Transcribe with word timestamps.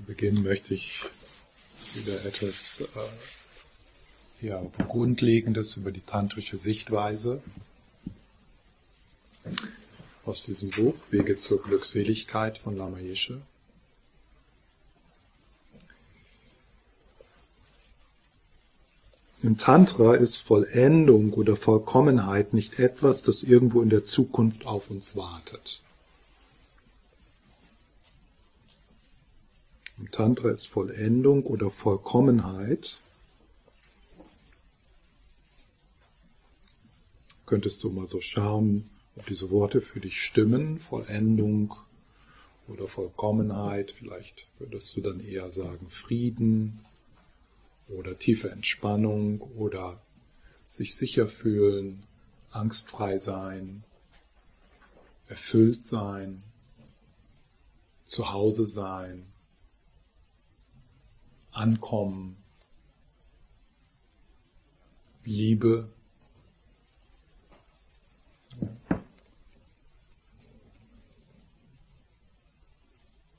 Zu 0.00 0.06
Beginn 0.06 0.42
möchte 0.42 0.72
ich 0.72 1.02
wieder 1.92 2.24
etwas 2.24 2.80
äh, 4.40 4.46
ja, 4.46 4.62
Grundlegendes 4.88 5.76
über 5.76 5.92
die 5.92 6.00
tantrische 6.00 6.56
Sichtweise 6.56 7.42
aus 10.24 10.44
diesem 10.44 10.70
Buch 10.70 10.94
Wege 11.10 11.36
zur 11.36 11.62
Glückseligkeit 11.62 12.56
von 12.56 12.78
Lama 12.78 12.98
Yeshe. 12.98 13.42
Im 19.42 19.58
Tantra 19.58 20.14
ist 20.14 20.38
Vollendung 20.38 21.34
oder 21.34 21.56
Vollkommenheit 21.56 22.54
nicht 22.54 22.78
etwas, 22.78 23.22
das 23.22 23.42
irgendwo 23.42 23.82
in 23.82 23.90
der 23.90 24.04
Zukunft 24.04 24.64
auf 24.64 24.88
uns 24.88 25.14
wartet. 25.14 25.82
Tantra 30.08 30.50
ist 30.50 30.66
Vollendung 30.66 31.44
oder 31.44 31.70
Vollkommenheit. 31.70 32.98
Könntest 37.46 37.82
du 37.82 37.90
mal 37.90 38.06
so 38.06 38.20
schauen, 38.20 38.88
ob 39.16 39.26
diese 39.26 39.50
Worte 39.50 39.80
für 39.80 40.00
dich 40.00 40.22
stimmen, 40.22 40.78
Vollendung 40.78 41.74
oder 42.68 42.86
Vollkommenheit. 42.86 43.90
Vielleicht 43.92 44.46
würdest 44.58 44.96
du 44.96 45.00
dann 45.00 45.20
eher 45.20 45.50
sagen 45.50 45.90
Frieden 45.90 46.84
oder 47.88 48.18
tiefe 48.18 48.50
Entspannung 48.50 49.40
oder 49.40 50.00
sich 50.64 50.94
sicher 50.94 51.26
fühlen, 51.26 52.04
angstfrei 52.52 53.18
sein, 53.18 53.82
erfüllt 55.26 55.84
sein, 55.84 56.42
zu 58.04 58.32
Hause 58.32 58.66
sein, 58.66 59.26
Ankommen, 61.52 62.36
Liebe. 65.24 65.88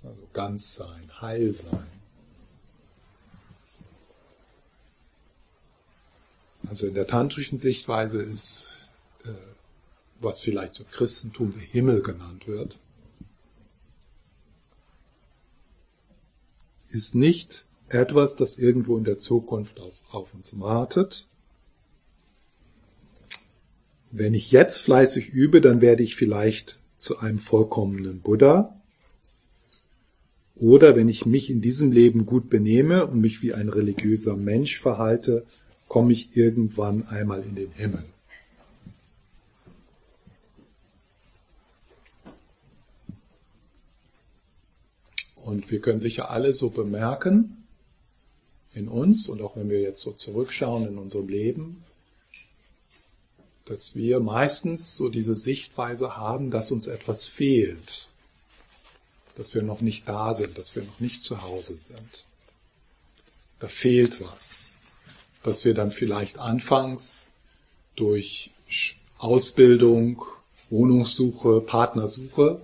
Also 0.04 0.28
ganz 0.34 0.76
sein, 0.76 1.22
heil 1.22 1.54
sein. 1.54 1.88
Also 6.68 6.88
in 6.88 6.94
der 6.94 7.08
tantrischen 7.08 7.58
Sichtweise 7.58 8.22
ist, 8.22 8.70
äh, 9.26 9.34
was 10.22 10.40
vielleicht 10.40 10.74
zum 10.74 10.90
Christentum 10.90 11.54
der 11.54 11.62
Himmel 11.62 12.02
genannt 12.02 12.48
wird, 12.48 12.80
ist 16.90 17.16
nicht 17.16 17.66
etwas, 17.94 18.36
das 18.36 18.58
irgendwo 18.58 18.98
in 18.98 19.04
der 19.04 19.18
Zukunft 19.18 19.80
auf 20.12 20.34
uns 20.34 20.60
wartet. 20.60 21.28
Wenn 24.12 24.34
ich 24.34 24.52
jetzt 24.52 24.80
fleißig 24.80 25.30
übe, 25.30 25.62
dann 25.62 25.82
werde 25.82 26.04
ich 26.04 26.16
vielleicht 26.16 26.78
zu 26.98 27.20
einem 27.20 27.40
vollkommenen 27.40 28.20
Buddha. 28.20 28.76
Oder 30.56 30.96
wenn 30.96 31.10
ich 31.10 31.26
mich 31.26 31.50
in 31.50 31.62
diesem 31.62 31.92
Leben 31.92 32.26
gut 32.26 32.50
benehme 32.50 33.08
und 33.08 33.20
mich 33.20 33.42
wie 33.42 33.54
ein 33.54 33.70
religiöser 33.70 34.36
Mensch 34.36 34.80
verhalte, 34.80 35.46
komme 35.88 36.12
ich 36.14 36.36
irgendwann 36.38 37.08
einmal 37.08 37.42
in 37.42 37.56
den 37.56 37.72
Himmel. 37.72 38.06
Und 45.44 45.72
wir 45.72 45.82
können 45.82 46.00
sicher 46.00 46.30
alle 46.30 46.54
so 46.54 46.70
bemerken, 46.70 47.61
in 48.74 48.88
uns 48.88 49.28
und 49.28 49.42
auch 49.42 49.56
wenn 49.56 49.70
wir 49.70 49.82
jetzt 49.82 50.02
so 50.02 50.12
zurückschauen 50.12 50.88
in 50.88 50.98
unserem 50.98 51.28
Leben, 51.28 51.84
dass 53.66 53.96
wir 53.96 54.20
meistens 54.20 54.96
so 54.96 55.10
diese 55.10 55.36
Sichtweise 55.36 56.18
haben, 56.18 56.52
dass 56.52 56.72
uns 56.72 56.88
etwas 56.88 57.26
fehlt, 57.26 58.08
dass 59.36 59.54
wir 59.54 59.62
noch 59.62 59.82
nicht 59.82 60.08
da 60.08 60.34
sind, 60.34 60.58
dass 60.58 60.76
wir 60.76 60.84
noch 60.84 61.00
nicht 61.00 61.22
zu 61.22 61.42
Hause 61.42 61.78
sind. 61.78 62.26
Da 63.60 63.68
fehlt 63.68 64.22
was, 64.22 64.76
dass 65.44 65.66
wir 65.66 65.74
dann 65.74 65.92
vielleicht 65.92 66.38
anfangs 66.38 67.28
durch 67.96 68.52
Ausbildung, 69.18 70.24
Wohnungssuche, 70.70 71.62
Partnersuche 71.62 72.62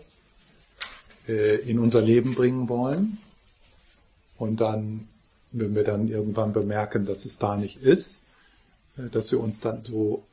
äh, 1.28 1.58
in 1.70 1.78
unser 1.80 2.02
Leben 2.02 2.34
bringen 2.34 2.68
wollen 2.68 3.18
und 4.38 4.58
dann 4.58 5.08
wenn 5.52 5.76
wir 5.76 5.84
dann 5.84 6.08
irgendwann 6.08 6.54
bemerken, 6.54 7.06
dass 7.06 7.26
es 7.26 7.38
da 7.38 7.56
nicht 7.56 7.82
ist, 7.82 8.26
äh, 8.98 9.10
dass 9.10 9.32
wir 9.32 9.40
uns 9.40 9.60
dann 9.60 9.82
so 9.82 10.24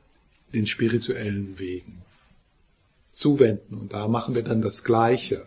den 0.53 0.67
spirituellen 0.67 1.59
Wegen 1.59 2.01
zuwenden. 3.09 3.75
Und 3.75 3.93
da 3.93 4.07
machen 4.07 4.35
wir 4.35 4.43
dann 4.43 4.61
das 4.61 4.83
Gleiche. 4.83 5.45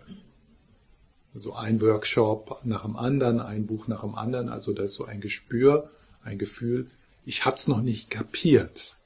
Also 1.35 1.55
ein 1.55 1.81
Workshop 1.81 2.61
nach 2.65 2.83
dem 2.83 2.97
anderen, 2.97 3.41
ein 3.41 3.67
Buch 3.67 3.87
nach 3.87 4.01
dem 4.01 4.15
anderen. 4.15 4.49
Also 4.49 4.73
da 4.73 4.85
ist 4.85 4.95
so 4.95 5.05
ein 5.05 5.21
Gespür, 5.21 5.91
ein 6.23 6.39
Gefühl, 6.39 6.91
ich 7.25 7.45
hab's 7.45 7.69
noch 7.69 7.83
nicht 7.83 8.11
kapiert. 8.11 8.97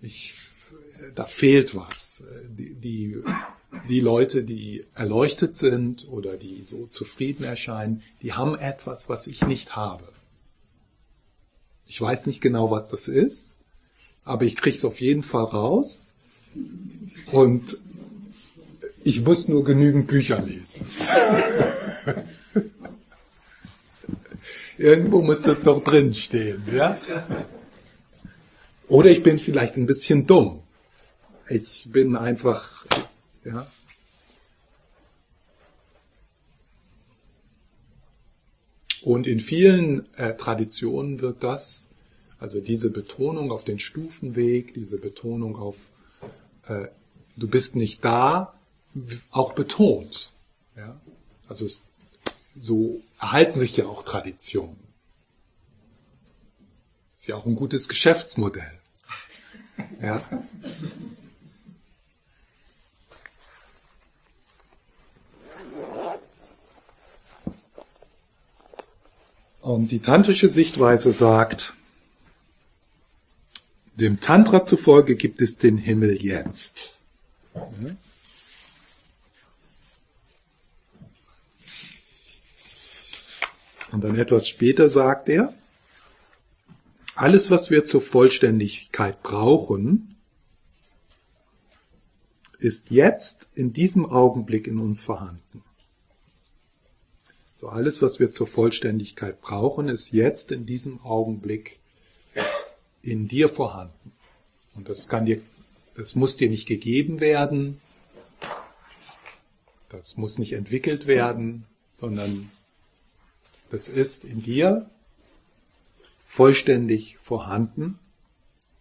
Ich, 0.00 0.34
da 1.14 1.24
fehlt 1.24 1.74
was. 1.74 2.24
Die, 2.48 2.74
die 2.74 3.22
die 3.88 4.00
Leute, 4.00 4.42
die 4.44 4.84
erleuchtet 4.94 5.54
sind 5.54 6.08
oder 6.08 6.36
die 6.36 6.62
so 6.62 6.86
zufrieden 6.86 7.44
erscheinen, 7.44 8.02
die 8.22 8.32
haben 8.32 8.56
etwas, 8.56 9.08
was 9.08 9.26
ich 9.26 9.44
nicht 9.46 9.76
habe. 9.76 10.04
Ich 11.86 12.00
weiß 12.00 12.26
nicht 12.26 12.40
genau, 12.40 12.70
was 12.70 12.88
das 12.88 13.08
ist, 13.08 13.58
aber 14.24 14.44
ich 14.44 14.56
kriege 14.56 14.76
es 14.76 14.84
auf 14.84 15.00
jeden 15.00 15.22
Fall 15.22 15.44
raus 15.44 16.14
und 17.32 17.78
ich 19.02 19.20
muss 19.22 19.48
nur 19.48 19.64
genügend 19.64 20.06
Bücher 20.06 20.40
lesen. 20.40 20.86
Irgendwo 24.78 25.20
muss 25.22 25.42
das 25.42 25.62
doch 25.62 25.84
drin 25.84 26.14
stehen, 26.14 26.64
ja? 26.74 26.98
Oder 28.88 29.10
ich 29.10 29.22
bin 29.22 29.38
vielleicht 29.38 29.76
ein 29.76 29.86
bisschen 29.86 30.26
dumm. 30.26 30.63
Ich 31.48 31.90
bin 31.92 32.16
einfach 32.16 32.86
ja? 33.44 33.66
Und 39.02 39.26
in 39.26 39.38
vielen 39.38 40.12
äh, 40.14 40.34
Traditionen 40.34 41.20
wird 41.20 41.42
das, 41.42 41.90
also 42.38 42.62
diese 42.62 42.90
Betonung 42.90 43.52
auf 43.52 43.64
den 43.64 43.78
Stufenweg, 43.78 44.72
diese 44.72 44.96
Betonung 44.96 45.56
auf 45.56 45.90
äh, 46.68 46.88
du 47.36 47.48
bist 47.48 47.76
nicht 47.76 48.02
da, 48.04 48.54
auch 49.30 49.52
betont. 49.52 50.32
Ja? 50.76 50.98
Also 51.48 51.66
es, 51.66 51.94
so 52.58 53.02
erhalten 53.20 53.58
sich 53.58 53.76
ja 53.76 53.86
auch 53.86 54.04
Traditionen. 54.04 54.78
Ist 57.14 57.26
ja 57.26 57.36
auch 57.36 57.46
ein 57.46 57.56
gutes 57.56 57.88
Geschäftsmodell. 57.88 58.72
Ja? 60.00 60.22
Und 69.64 69.92
die 69.92 70.00
tantrische 70.00 70.50
Sichtweise 70.50 71.10
sagt, 71.14 71.72
dem 73.94 74.20
Tantra 74.20 74.62
zufolge 74.62 75.16
gibt 75.16 75.40
es 75.40 75.56
den 75.56 75.78
Himmel 75.78 76.22
jetzt. 76.22 76.98
Und 83.90 84.04
dann 84.04 84.18
etwas 84.18 84.50
später 84.50 84.90
sagt 84.90 85.30
er, 85.30 85.54
alles, 87.14 87.50
was 87.50 87.70
wir 87.70 87.84
zur 87.84 88.02
Vollständigkeit 88.02 89.22
brauchen, 89.22 90.14
ist 92.58 92.90
jetzt 92.90 93.48
in 93.54 93.72
diesem 93.72 94.04
Augenblick 94.04 94.66
in 94.66 94.78
uns 94.78 95.02
vorhanden. 95.02 95.62
So 97.64 97.70
alles, 97.70 98.02
was 98.02 98.20
wir 98.20 98.30
zur 98.30 98.46
Vollständigkeit 98.46 99.40
brauchen, 99.40 99.88
ist 99.88 100.12
jetzt 100.12 100.52
in 100.52 100.66
diesem 100.66 101.00
Augenblick 101.00 101.78
in 103.00 103.26
dir 103.26 103.48
vorhanden. 103.48 104.12
Und 104.74 104.90
das 104.90 105.08
kann 105.08 105.24
dir, 105.24 105.40
das 105.96 106.14
muss 106.14 106.36
dir 106.36 106.50
nicht 106.50 106.66
gegeben 106.66 107.20
werden. 107.20 107.80
Das 109.88 110.18
muss 110.18 110.36
nicht 110.36 110.52
entwickelt 110.52 111.06
werden, 111.06 111.64
sondern 111.90 112.50
das 113.70 113.88
ist 113.88 114.26
in 114.26 114.42
dir 114.42 114.90
vollständig 116.26 117.16
vorhanden. 117.16 117.98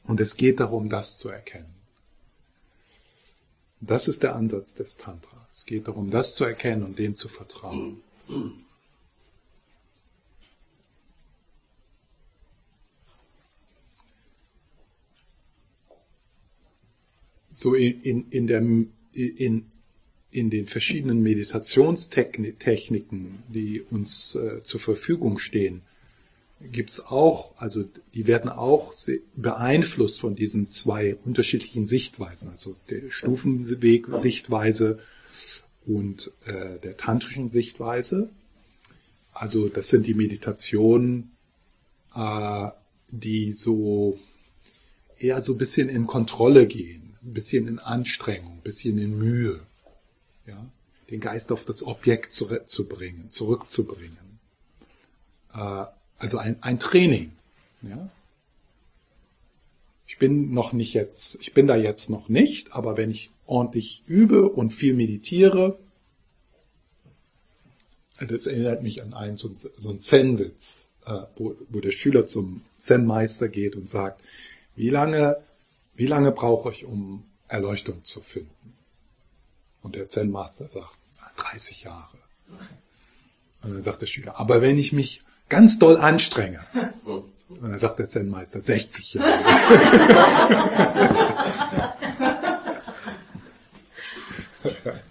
Und 0.03 0.19
es 0.19 0.35
geht 0.35 0.59
darum, 0.59 0.89
das 0.89 1.19
zu 1.19 1.29
erkennen. 1.29 1.73
Das 3.79 4.09
ist 4.09 4.23
der 4.23 4.35
Ansatz 4.35 4.75
des 4.75 4.97
Tantra. 4.97 5.47
Es 5.53 5.65
geht 5.65 5.87
darum, 5.87 6.11
das 6.11 6.35
zu 6.35 6.43
erkennen 6.43 6.83
und 6.83 6.99
dem 6.99 7.15
zu 7.15 7.29
vertrauen. 7.29 8.01
So 17.53 17.75
in, 17.75 18.01
in, 18.01 18.25
in, 18.29 18.47
der, 18.47 18.61
in, 19.13 19.65
in 20.31 20.49
den 20.49 20.67
verschiedenen 20.67 21.21
Meditationstechniken, 21.21 23.43
die 23.47 23.81
uns 23.81 24.35
äh, 24.35 24.61
zur 24.63 24.79
Verfügung 24.79 25.39
stehen, 25.39 25.81
gibt's 26.71 26.99
auch, 26.99 27.53
also 27.57 27.83
die 28.13 28.27
werden 28.27 28.49
auch 28.49 28.93
beeinflusst 29.35 30.19
von 30.19 30.35
diesen 30.35 30.69
zwei 30.71 31.15
unterschiedlichen 31.15 31.87
Sichtweisen, 31.87 32.49
also 32.49 32.75
der 32.89 33.09
Stufenweg-Sichtweise 33.09 34.99
und 35.85 36.31
äh, 36.45 36.79
der 36.79 36.97
tantrischen 36.97 37.49
Sichtweise. 37.49 38.29
Also 39.33 39.67
das 39.67 39.89
sind 39.89 40.07
die 40.07 40.13
Meditationen, 40.13 41.31
äh, 42.15 42.69
die 43.11 43.51
so 43.51 44.17
eher 45.17 45.41
so 45.41 45.53
ein 45.53 45.57
bisschen 45.57 45.89
in 45.89 46.07
Kontrolle 46.07 46.67
gehen, 46.67 47.02
ein 47.23 47.33
bisschen 47.33 47.67
in 47.67 47.79
Anstrengung, 47.79 48.53
ein 48.53 48.61
bisschen 48.61 48.97
in 48.97 49.17
Mühe. 49.17 49.59
Ja? 50.45 50.65
Den 51.09 51.19
Geist 51.19 51.51
auf 51.51 51.65
das 51.65 51.83
Objekt 51.83 52.33
zurückzubringen, 52.33 53.29
zurückzubringen. 53.29 54.39
Äh, 55.53 55.85
also 56.17 56.37
ein, 56.37 56.61
ein 56.61 56.79
Training. 56.79 57.31
Ja? 57.81 58.09
Ich 60.07 60.17
bin 60.17 60.53
noch 60.53 60.73
nicht 60.73 60.93
jetzt, 60.93 61.41
ich 61.41 61.53
bin 61.53 61.67
da 61.67 61.75
jetzt 61.75 62.09
noch 62.09 62.29
nicht, 62.29 62.73
aber 62.73 62.97
wenn 62.97 63.09
ich 63.09 63.31
ordentlich 63.45 64.03
übe 64.05 64.49
und 64.49 64.71
viel 64.71 64.93
meditiere, 64.93 65.77
das 68.19 68.47
erinnert 68.47 68.83
mich 68.83 69.01
an 69.01 69.13
einen 69.13 69.37
so, 69.37 69.51
so 69.55 69.89
einen 69.89 69.99
Zen-Witz, 69.99 70.91
äh, 71.05 71.23
wo, 71.35 71.55
wo 71.69 71.79
der 71.79 71.91
Schüler 71.91 72.25
zum 72.25 72.61
Zen-Meister 72.77 73.49
geht 73.49 73.75
und 73.75 73.89
sagt, 73.89 74.21
wie 74.75 74.89
lange, 74.89 75.37
wie 75.95 76.05
lange 76.05 76.31
brauche 76.31 76.71
ich, 76.71 76.85
um 76.85 77.25
Erleuchtung 77.47 78.03
zu 78.03 78.21
finden? 78.21 78.75
Und 79.81 79.95
der 79.95 80.07
Zen-Master 80.07 80.67
sagt, 80.67 80.97
30 81.37 81.83
Jahre. 81.83 82.17
Und 83.63 83.73
dann 83.73 83.81
sagt 83.81 84.01
der 84.01 84.07
Schüler, 84.07 84.39
aber 84.39 84.61
wenn 84.61 84.77
ich 84.77 84.93
mich 84.93 85.23
ganz 85.49 85.79
doll 85.79 85.97
anstrenge, 85.97 86.65
und 87.49 87.61
dann 87.61 87.77
sagt 87.77 87.99
der 87.99 88.05
Zen-Meister, 88.05 88.61
60 88.61 89.15
Jahre. 89.15 89.33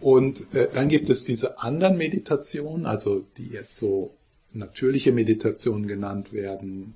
Und 0.00 0.54
äh, 0.54 0.68
dann 0.72 0.90
gibt 0.90 1.08
es 1.08 1.24
diese 1.24 1.60
anderen 1.60 1.96
Meditationen, 1.96 2.84
also 2.84 3.24
die 3.38 3.48
jetzt 3.48 3.78
so 3.78 4.14
natürliche 4.54 5.12
Meditationen 5.12 5.86
genannt 5.86 6.32
werden, 6.32 6.94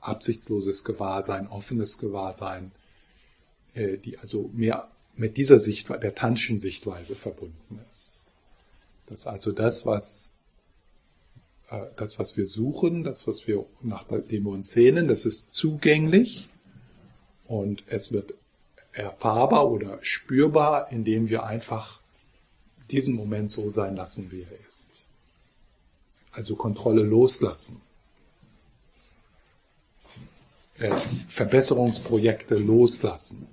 absichtsloses 0.00 0.84
Gewahrsein, 0.84 1.48
offenes 1.48 1.98
Gewahrsein, 1.98 2.72
äh, 3.74 3.98
die 3.98 4.18
also 4.18 4.50
mehr 4.52 4.88
mit 5.16 5.36
dieser 5.36 5.58
Sichtweise, 5.58 6.00
der 6.00 6.14
Tanschen 6.14 6.58
Sichtweise 6.58 7.14
verbunden 7.14 7.80
ist. 7.90 8.26
Das 9.06 9.26
also 9.26 9.52
das, 9.52 9.86
was 9.86 10.34
äh, 11.70 11.86
das, 11.96 12.18
was 12.18 12.36
wir 12.36 12.46
suchen, 12.46 13.04
das, 13.04 13.26
was 13.26 13.46
wir 13.46 13.64
nach 13.82 14.04
dem 14.04 14.44
wir 14.44 14.52
uns 14.52 14.72
sehnen, 14.72 15.08
das 15.08 15.24
ist 15.24 15.54
zugänglich 15.54 16.48
und 17.46 17.84
es 17.86 18.12
wird 18.12 18.34
erfahrbar 18.92 19.70
oder 19.70 19.98
spürbar, 20.02 20.92
indem 20.92 21.28
wir 21.28 21.44
einfach 21.44 22.00
diesen 22.90 23.14
Moment 23.14 23.50
so 23.50 23.70
sein 23.70 23.96
lassen, 23.96 24.30
wie 24.30 24.42
er 24.42 24.66
ist. 24.66 25.08
Also 26.34 26.56
Kontrolle 26.56 27.04
loslassen. 27.04 27.80
Äh, 30.78 30.96
Verbesserungsprojekte 31.28 32.56
loslassen. 32.56 33.46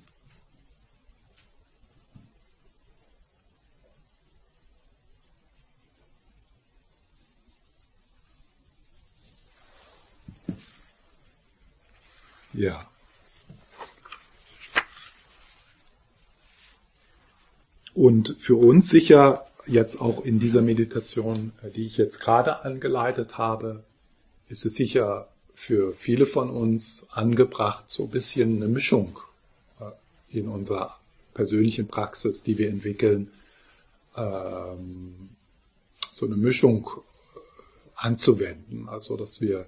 Ja. 12.53 12.87
Und 17.93 18.35
für 18.39 18.55
uns 18.55 18.89
sicher 18.89 19.50
jetzt 19.67 20.01
auch 20.01 20.23
in 20.23 20.39
dieser 20.39 20.61
Meditation, 20.61 21.53
äh, 21.63 21.69
die 21.69 21.85
ich 21.85 21.97
jetzt 21.97 22.19
gerade 22.19 22.63
angeleitet 22.63 23.37
habe, 23.37 23.83
ist 24.47 24.65
es 24.65 24.75
sicher 24.75 25.27
für 25.53 25.93
viele 25.93 26.25
von 26.25 26.49
uns 26.49 27.07
angebracht, 27.11 27.89
so 27.89 28.03
ein 28.03 28.09
bisschen 28.09 28.57
eine 28.57 28.67
Mischung 28.67 29.19
äh, 29.79 30.37
in 30.37 30.47
unserer 30.47 30.99
persönlichen 31.33 31.87
Praxis, 31.87 32.43
die 32.43 32.57
wir 32.57 32.69
entwickeln, 32.69 33.31
ähm, 34.15 35.29
so 36.11 36.25
eine 36.25 36.35
Mischung 36.35 36.89
äh, 36.89 37.39
anzuwenden. 37.95 38.89
Also, 38.89 39.17
dass 39.17 39.41
wir 39.41 39.65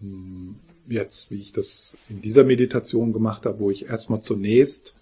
hm, 0.00 0.56
jetzt, 0.88 1.30
wie 1.30 1.40
ich 1.40 1.52
das 1.52 1.96
in 2.08 2.22
dieser 2.22 2.44
Meditation 2.44 3.12
gemacht 3.12 3.46
habe, 3.46 3.60
wo 3.60 3.70
ich 3.70 3.86
erstmal 3.86 4.20
zunächst 4.20 4.94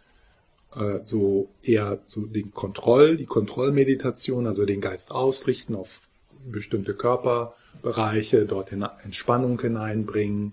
äh, 0.76 1.00
so 1.04 1.48
eher 1.62 2.00
so 2.06 2.26
den 2.26 2.52
Kontroll, 2.52 3.16
die 3.16 3.26
Kontrollmeditation, 3.26 4.46
also 4.46 4.64
den 4.64 4.80
Geist 4.80 5.10
ausrichten 5.10 5.74
auf 5.74 6.08
bestimmte 6.50 6.94
Körperbereiche, 6.94 8.46
dort 8.46 8.72
Entspannung 8.72 9.60
hineinbringen. 9.60 10.52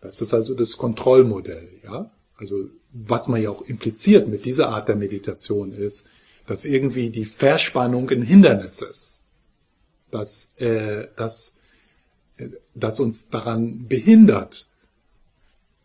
Das 0.00 0.20
ist 0.20 0.34
also 0.34 0.54
das 0.54 0.76
Kontrollmodell, 0.76 1.68
ja. 1.82 2.10
Also 2.36 2.68
was 2.92 3.28
man 3.28 3.42
ja 3.42 3.50
auch 3.50 3.62
impliziert 3.62 4.28
mit 4.28 4.44
dieser 4.44 4.68
Art 4.70 4.88
der 4.88 4.96
Meditation 4.96 5.72
ist, 5.72 6.08
dass 6.46 6.64
irgendwie 6.64 7.10
die 7.10 7.24
Verspannung 7.24 8.10
ein 8.10 8.22
Hindernis 8.22 8.82
ist, 8.82 9.24
dass, 10.10 10.54
äh, 10.58 11.08
dass, 11.16 11.56
äh, 12.36 12.48
dass 12.74 13.00
uns 13.00 13.30
daran 13.30 13.86
behindert, 13.88 14.68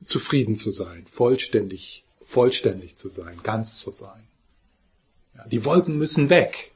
zufrieden 0.04 0.56
zu 0.56 0.72
sein, 0.72 1.06
vollständig 1.08 2.06
vollständig 2.30 2.96
zu 2.96 3.10
sein, 3.10 3.40
ganz 3.42 3.80
zu 3.80 3.90
sein. 3.90 4.24
Ja, 5.36 5.48
die 5.48 5.66
Wolken 5.66 5.98
müssen 5.98 6.30
weg. 6.30 6.74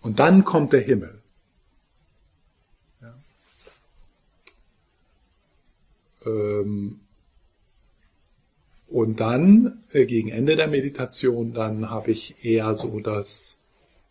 Und 0.00 0.20
dann 0.20 0.44
kommt 0.44 0.72
der 0.72 0.80
Himmel. 0.80 1.20
Ja. 3.00 3.14
Ähm, 6.24 7.00
und 8.86 9.18
dann, 9.18 9.84
äh, 9.90 10.06
gegen 10.06 10.28
Ende 10.28 10.54
der 10.54 10.68
Meditation, 10.68 11.52
dann 11.52 11.90
habe 11.90 12.12
ich 12.12 12.44
eher 12.44 12.76
so 12.76 13.00
das, 13.00 13.58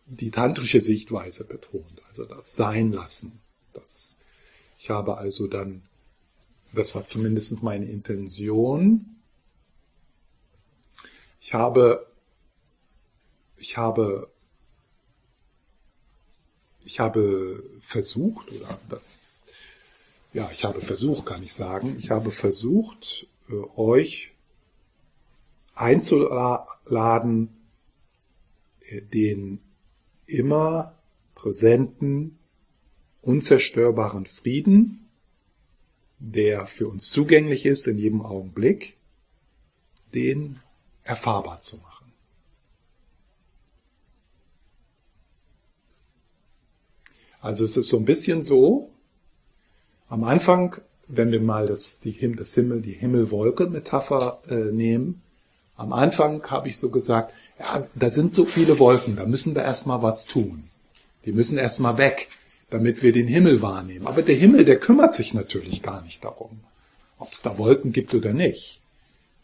die 0.04 0.30
tantrische 0.30 0.82
Sichtweise 0.82 1.46
betont, 1.46 2.02
also 2.08 2.26
das 2.26 2.54
Sein 2.54 2.92
lassen. 2.92 3.40
Das, 3.72 4.18
ich 4.78 4.90
habe 4.90 5.16
also 5.16 5.46
dann, 5.46 5.84
das 6.74 6.94
war 6.94 7.06
zumindest 7.06 7.62
meine 7.62 7.86
Intention, 7.86 9.13
ich 11.44 11.52
habe, 11.52 12.06
ich 13.58 13.76
habe, 13.76 14.30
ich 16.84 17.00
habe 17.00 17.62
versucht, 17.80 18.50
oder 18.50 18.78
das, 18.88 19.44
ja, 20.32 20.50
ich 20.50 20.64
habe 20.64 20.80
versucht, 20.80 21.26
kann 21.26 21.42
ich 21.42 21.52
sagen, 21.52 21.96
ich 21.98 22.10
habe 22.10 22.30
versucht, 22.30 23.26
äh, 23.50 23.52
euch 23.76 24.32
einzuladen, 25.74 27.54
äh, 28.88 29.02
den 29.02 29.60
immer 30.24 30.94
präsenten, 31.34 32.38
unzerstörbaren 33.20 34.24
Frieden, 34.24 35.10
der 36.18 36.64
für 36.64 36.88
uns 36.88 37.10
zugänglich 37.10 37.66
ist 37.66 37.86
in 37.86 37.98
jedem 37.98 38.22
Augenblick, 38.22 38.96
den 40.14 40.58
erfahrbar 41.04 41.60
zu 41.60 41.76
machen. 41.78 42.12
Also 47.40 47.64
es 47.64 47.76
ist 47.76 47.88
so 47.88 47.98
ein 47.98 48.06
bisschen 48.06 48.42
so, 48.42 48.90
am 50.08 50.24
Anfang, 50.24 50.76
wenn 51.08 51.30
wir 51.30 51.40
mal 51.40 51.66
das, 51.66 52.00
die, 52.00 52.34
das 52.34 52.54
Himmel, 52.54 52.80
die 52.80 52.92
Himmelwolke-Metapher 52.92 54.40
äh, 54.48 54.72
nehmen, 54.72 55.22
am 55.76 55.92
Anfang 55.92 56.42
habe 56.50 56.68
ich 56.68 56.78
so 56.78 56.88
gesagt, 56.90 57.34
ja, 57.58 57.86
da 57.94 58.10
sind 58.10 58.32
so 58.32 58.46
viele 58.46 58.78
Wolken, 58.78 59.16
da 59.16 59.26
müssen 59.26 59.54
wir 59.54 59.62
erstmal 59.62 60.02
was 60.02 60.24
tun. 60.24 60.70
Die 61.24 61.32
müssen 61.32 61.58
erstmal 61.58 61.98
weg, 61.98 62.28
damit 62.70 63.02
wir 63.02 63.12
den 63.12 63.28
Himmel 63.28 63.60
wahrnehmen. 63.60 64.06
Aber 64.06 64.22
der 64.22 64.36
Himmel, 64.36 64.64
der 64.64 64.78
kümmert 64.78 65.14
sich 65.14 65.34
natürlich 65.34 65.82
gar 65.82 66.02
nicht 66.02 66.24
darum, 66.24 66.60
ob 67.18 67.32
es 67.32 67.42
da 67.42 67.58
Wolken 67.58 67.92
gibt 67.92 68.14
oder 68.14 68.32
nicht. 68.32 68.80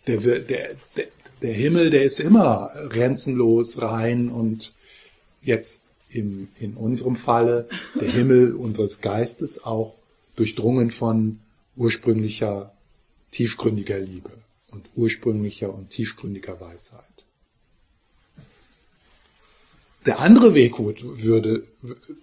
Der, 0.07 0.17
der, 0.19 0.40
der, 0.40 1.07
der 1.42 1.52
Himmel, 1.52 1.90
der 1.90 2.02
ist 2.02 2.20
immer 2.20 2.70
grenzenlos 2.88 3.80
rein 3.80 4.28
und 4.28 4.75
jetzt 5.42 5.87
im, 6.11 6.49
in 6.59 6.75
unserem 6.75 7.16
Falle 7.16 7.68
der 8.00 8.11
Himmel 8.11 8.54
unseres 8.54 9.00
Geistes 9.00 9.64
auch 9.64 9.97
durchdrungen 10.37 10.90
von 10.90 11.40
ursprünglicher, 11.76 12.73
tiefgründiger 13.30 13.99
Liebe 13.99 14.30
und 14.70 14.87
ursprünglicher 14.97 15.73
und 15.73 15.90
tiefgründiger 15.90 16.61
Weisheit. 16.61 17.04
Der 20.06 20.20
andere 20.20 20.54
Weg 20.54 20.78
würde, 20.78 21.62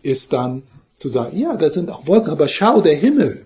ist 0.01 0.33
dann 0.33 0.63
zu 0.95 1.09
sagen, 1.09 1.37
ja, 1.37 1.55
da 1.55 1.69
sind 1.69 1.89
auch 1.89 2.07
Wolken, 2.07 2.31
aber 2.31 2.47
schau 2.47 2.81
der 2.81 2.95
Himmel. 2.95 3.45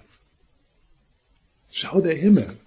Schau 1.69 1.99
der 1.99 2.15
Himmel. 2.15 2.57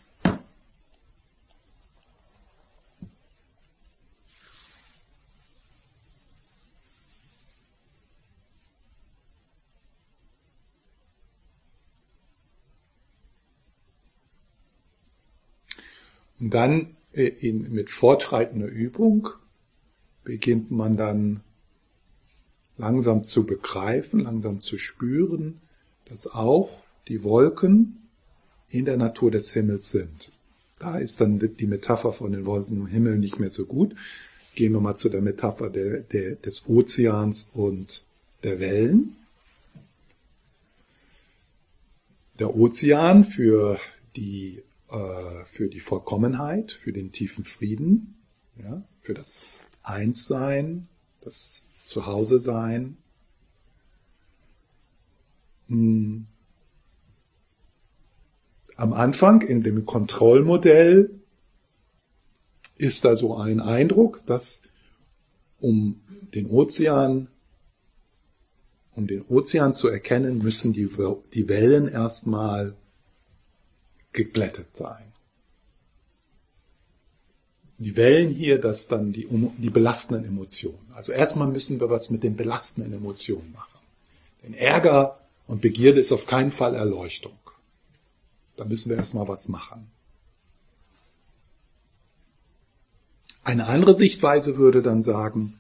Und 16.45 16.53
dann 16.53 16.95
äh, 17.15 17.25
in, 17.25 17.73
mit 17.73 17.89
fortschreitender 17.89 18.67
Übung 18.67 19.31
beginnt 20.25 20.71
man 20.71 20.99
dann 20.99 21.41
langsam 22.77 23.25
zu 23.25 23.47
begreifen, 23.47 24.21
langsam 24.21 24.61
zu 24.61 24.77
spüren, 24.77 25.63
dass 26.05 26.27
auch 26.27 26.83
die 27.09 27.25
Wolken 27.25 28.11
in 28.69 28.85
der 28.85 28.99
Natur 28.99 29.31
des 29.31 29.55
Himmels 29.55 29.91
sind. 29.91 30.33
Da 30.79 30.99
ist 30.99 31.19
dann 31.23 31.39
die 31.39 31.67
Metapher 31.67 32.13
von 32.13 32.33
den 32.33 32.45
Wolken 32.45 32.77
im 32.77 32.87
Himmel 32.89 33.17
nicht 33.17 33.41
mehr 33.41 33.49
so 33.49 33.65
gut. 33.65 33.95
Gehen 34.55 34.75
wir 34.75 34.81
mal 34.81 34.97
zu 34.97 35.09
der 35.09 35.23
Metapher 35.23 35.71
der, 35.71 36.01
der, 36.01 36.35
des 36.35 36.69
Ozeans 36.69 37.53
und 37.55 38.05
der 38.43 38.61
Wellen. 38.61 39.17
Der 42.39 42.55
Ozean 42.55 43.25
für 43.25 43.81
die, 44.15 44.63
äh, 44.91 45.45
für 45.45 45.69
die 45.69 45.81
Vollkommenheit, 45.81 46.73
für 46.73 46.93
den 46.93 47.13
tiefen 47.13 47.45
Frieden, 47.45 48.17
ja, 48.63 48.83
für 49.01 49.15
das 49.15 49.67
Einssein, 49.83 50.89
das 51.21 51.65
Zuhause 51.83 52.39
sein. 52.39 52.97
Hm. 55.69 56.27
Am 58.77 58.93
Anfang 58.93 59.43
in 59.43 59.63
dem 59.63 59.87
Kontrollmodell 59.87 61.11
ist 62.77 63.05
da 63.05 63.15
so 63.15 63.37
ein 63.37 63.61
Eindruck, 63.61 64.25
dass 64.27 64.63
um 65.61 66.01
den 66.35 66.47
Ozean, 66.47 67.29
um 68.97 69.07
den 69.07 69.23
Ozean 69.29 69.75
zu 69.75 69.89
erkennen, 69.89 70.39
müssen 70.39 70.73
die, 70.73 70.89
die 71.33 71.49
Wellen 71.49 71.89
erstmal 71.89 72.75
geglättet 74.15 74.75
sein 74.75 75.15
die 77.79 77.97
Wellen 77.97 78.31
hier, 78.31 78.61
das 78.61 78.89
dann 78.89 79.13
die, 79.13 79.27
die 79.59 79.71
belastenden 79.71 80.25
Emotionen. 80.25 80.87
Also 80.95 81.13
erstmal 81.13 81.49
müssen 81.49 81.81
wir 81.81 81.91
was 81.91 82.11
mit 82.11 82.23
den 82.23 82.37
belastenden 82.37 82.93
Emotionen 82.93 83.53
machen. 83.53 83.79
Denn 84.43 84.55
Ärger 84.55 85.21
und 85.47 85.61
Begierde 85.61 86.01
ist 86.01 86.13
auf 86.13 86.27
keinen 86.27 86.51
Fall 86.51 86.75
Erleuchtung. 86.75 87.37
Da 88.57 88.65
müssen 88.65 88.91
wir 88.91 88.97
erstmal 88.97 89.27
was 89.27 89.49
machen. 89.49 89.91
Eine 93.43 93.67
andere 93.67 93.95
Sichtweise 93.95 94.57
würde 94.57 94.81
dann 94.81 95.03
sagen, 95.03 95.59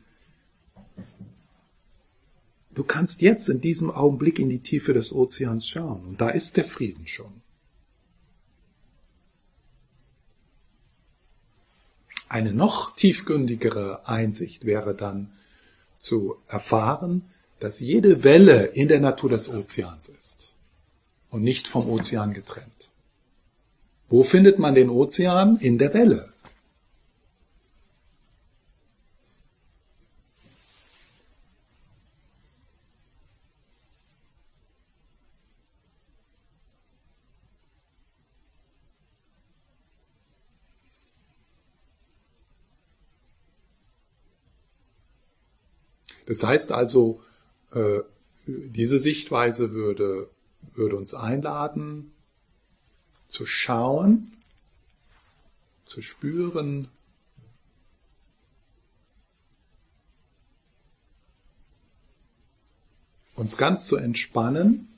du 2.75 2.85
kannst 2.85 3.21
jetzt 3.21 3.49
in 3.49 3.61
diesem 3.61 3.91
Augenblick 3.91 4.39
in 4.39 4.49
die 4.49 4.61
Tiefe 4.61 4.95
des 4.95 5.13
Ozeans 5.13 5.69
schauen 5.69 6.05
und 6.07 6.21
da 6.21 6.31
ist 6.31 6.57
der 6.57 6.65
Frieden 6.65 7.07
schon. 7.07 7.44
Eine 12.35 12.53
noch 12.53 12.97
tiefgründigere 12.97 14.09
Einsicht 14.09 14.65
wäre 14.65 14.93
dann 14.97 15.31
zu 15.97 16.35
erfahren, 16.49 17.23
dass 17.61 17.79
jede 17.79 18.25
Welle 18.25 18.65
in 18.65 18.89
der 18.89 18.99
Natur 18.99 19.31
des 19.31 19.49
Ozeans 19.49 20.09
ist 20.09 20.57
und 21.31 21.45
nicht 21.45 21.69
vom 21.69 21.89
Ozean 21.89 22.35
getrennt. 22.35 22.91
Wo 24.09 24.25
findet 24.25 24.59
man 24.59 24.75
den 24.75 24.91
Ozean? 24.91 25.59
In 25.59 25.79
der 25.79 25.95
Welle. 25.95 26.33
Das 46.27 46.43
heißt 46.43 46.73
also, 46.73 47.21
äh, 47.73 48.01
diese 48.47 48.99
Sichtweise 48.99 49.73
würde, 49.73 50.31
würde 50.75 50.97
uns 50.97 51.15
einladen, 51.15 52.13
zu 53.29 53.47
schauen, 53.47 54.33
zu 55.85 56.03
spüren, 56.03 56.89
uns 63.35 63.57
ganz 63.57 63.87
zu 63.87 63.97
entspannen 63.97 64.89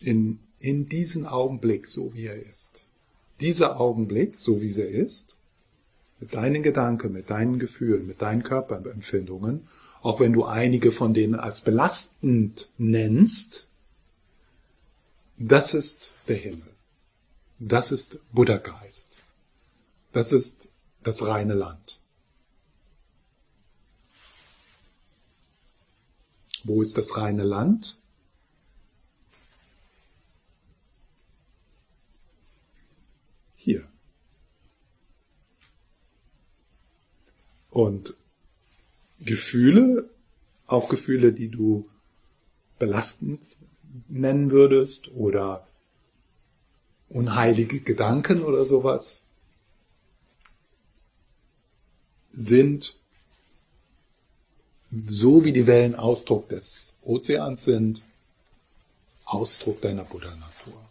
in, 0.00 0.38
in 0.58 0.88
diesen 0.88 1.26
Augenblick, 1.26 1.88
so 1.88 2.14
wie 2.14 2.26
er 2.26 2.42
ist. 2.42 2.86
Dieser 3.40 3.80
Augenblick, 3.80 4.38
so 4.38 4.60
wie 4.60 4.72
er 4.72 4.88
ist, 4.88 5.36
mit 6.20 6.34
deinen 6.34 6.62
Gedanken, 6.62 7.12
mit 7.12 7.30
deinen 7.30 7.58
Gefühlen, 7.58 8.06
mit 8.06 8.22
deinen 8.22 8.42
Körperempfindungen, 8.42 9.66
auch 10.02 10.20
wenn 10.20 10.32
du 10.32 10.44
einige 10.44 10.92
von 10.92 11.14
denen 11.14 11.34
als 11.34 11.62
belastend 11.62 12.68
nennst, 12.78 13.68
das 15.38 15.74
ist 15.74 16.12
der 16.28 16.36
Himmel. 16.36 16.68
Das 17.58 17.92
ist 17.92 18.20
Buddha-Geist. 18.32 19.22
Das 20.12 20.32
ist 20.32 20.72
das 21.02 21.26
reine 21.26 21.54
Land. 21.54 22.00
Wo 26.64 26.82
ist 26.82 26.98
das 26.98 27.16
reine 27.16 27.44
Land? 27.44 27.98
Hier. 33.54 33.86
Und 37.70 38.14
Gefühle, 39.20 40.08
auch 40.66 40.88
Gefühle, 40.88 41.32
die 41.32 41.48
du 41.48 41.88
belastend 42.78 43.56
nennen 44.08 44.50
würdest 44.50 45.08
oder 45.12 45.66
unheilige 47.08 47.80
Gedanken 47.80 48.42
oder 48.42 48.64
sowas, 48.64 49.24
sind 52.32 52.96
so 54.90 55.44
wie 55.44 55.52
die 55.52 55.66
Wellen 55.66 55.94
Ausdruck 55.94 56.48
des 56.48 56.96
Ozeans 57.02 57.64
sind, 57.64 58.02
Ausdruck 59.24 59.80
deiner 59.80 60.04
Buddha-Natur. 60.04 60.89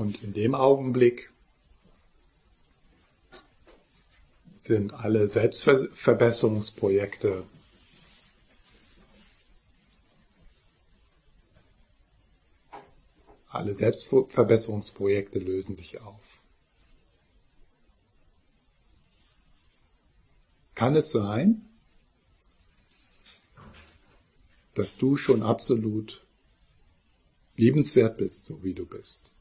Und 0.00 0.22
in 0.22 0.32
dem 0.32 0.54
Augenblick 0.54 1.30
sind 4.56 4.94
alle 4.94 5.28
Selbstverbesserungsprojekte 5.28 7.44
alle 13.50 13.74
Selbstverbesserungsprojekte 13.74 15.38
lösen 15.38 15.76
sich 15.76 16.00
auf. 16.00 16.42
Kann 20.74 20.96
es 20.96 21.12
sein, 21.12 21.68
dass 24.74 24.96
du 24.96 25.18
schon 25.18 25.42
absolut 25.42 26.24
liebenswert 27.56 28.16
bist, 28.16 28.46
so 28.46 28.64
wie 28.64 28.72
du 28.72 28.86
bist? 28.86 29.34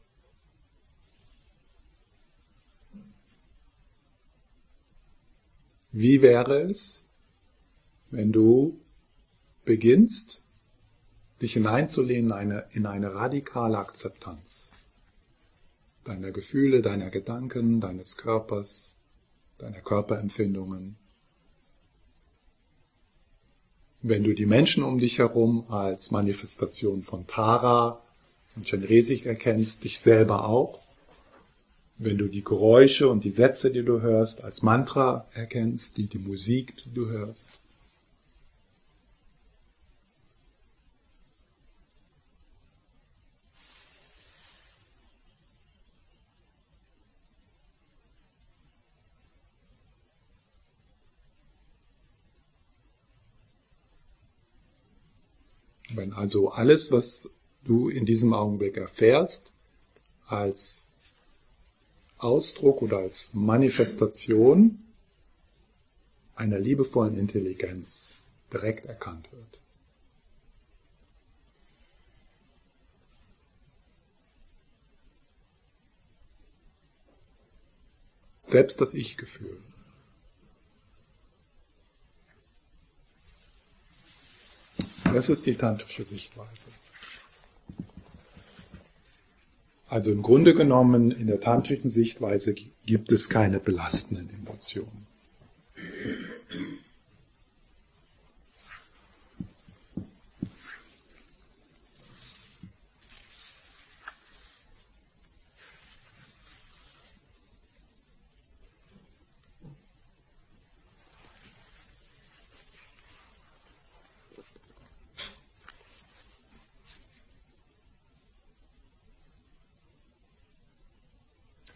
Wie 5.91 6.21
wäre 6.21 6.61
es, 6.61 7.07
wenn 8.11 8.31
du 8.31 8.79
beginnst, 9.65 10.43
dich 11.41 11.53
hineinzulehnen 11.53 12.27
in 12.27 12.31
eine, 12.31 12.65
in 12.71 12.85
eine 12.85 13.13
radikale 13.15 13.77
Akzeptanz 13.77 14.75
deiner 16.03 16.31
Gefühle, 16.31 16.81
deiner 16.81 17.09
Gedanken, 17.09 17.79
deines 17.79 18.17
Körpers, 18.17 18.97
deiner 19.59 19.81
Körperempfindungen. 19.81 20.97
Wenn 24.01 24.23
du 24.23 24.33
die 24.33 24.45
Menschen 24.45 24.83
um 24.83 24.97
dich 24.97 25.19
herum 25.19 25.69
als 25.69 26.09
Manifestation 26.09 27.03
von 27.03 27.27
Tara 27.27 28.01
und 28.55 28.65
Chenresig 28.65 29.25
erkennst, 29.25 29.83
dich 29.83 29.99
selber 29.99 30.45
auch, 30.45 30.79
wenn 31.99 32.17
du 32.17 32.27
die 32.27 32.43
Geräusche 32.43 33.09
und 33.09 33.25
die 33.25 33.31
Sätze, 33.31 33.71
die 33.71 33.83
du 33.83 34.01
hörst, 34.01 34.43
als 34.43 34.61
Mantra 34.61 35.27
erkennst, 35.33 35.97
die, 35.97 36.07
die 36.07 36.17
Musik, 36.17 36.73
die 36.83 36.93
du 36.93 37.07
hörst, 37.07 37.51
Wenn 55.91 56.13
also 56.13 56.49
alles, 56.49 56.91
was 56.91 57.31
du 57.65 57.89
in 57.89 58.05
diesem 58.05 58.33
Augenblick 58.33 58.77
erfährst, 58.77 59.51
als 60.27 60.88
Ausdruck 62.19 62.81
oder 62.81 62.97
als 62.97 63.33
Manifestation 63.33 64.83
einer 66.35 66.59
liebevollen 66.59 67.17
Intelligenz 67.17 68.19
direkt 68.51 68.85
erkannt 68.85 69.31
wird. 69.31 69.61
Selbst 78.43 78.81
das 78.81 78.93
Ich-Gefühl. 78.93 79.61
Das 85.03 85.29
ist 85.29 85.45
die 85.45 85.55
tantrische 85.55 86.05
Sichtweise. 86.05 86.69
Also 89.89 90.11
im 90.11 90.21
Grunde 90.21 90.53
genommen 90.53 91.11
in 91.11 91.27
der 91.27 91.41
tantrischen 91.41 91.89
Sichtweise 91.89 92.55
gibt 92.85 93.11
es 93.11 93.29
keine 93.29 93.59
belastenden 93.59 94.29
Emotionen. 94.29 95.08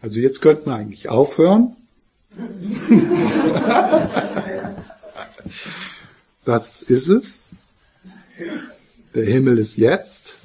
Also 0.04 0.20
jetzt 0.20 0.42
könnten 0.42 0.66
wir 0.66 0.74
eigentlich 0.74 1.08
aufhören. 1.08 1.76
das 6.44 6.82
ist 6.82 7.08
es. 7.08 7.54
Der 9.14 9.24
Himmel 9.24 9.56
ist 9.56 9.78
jetzt. 9.78 10.40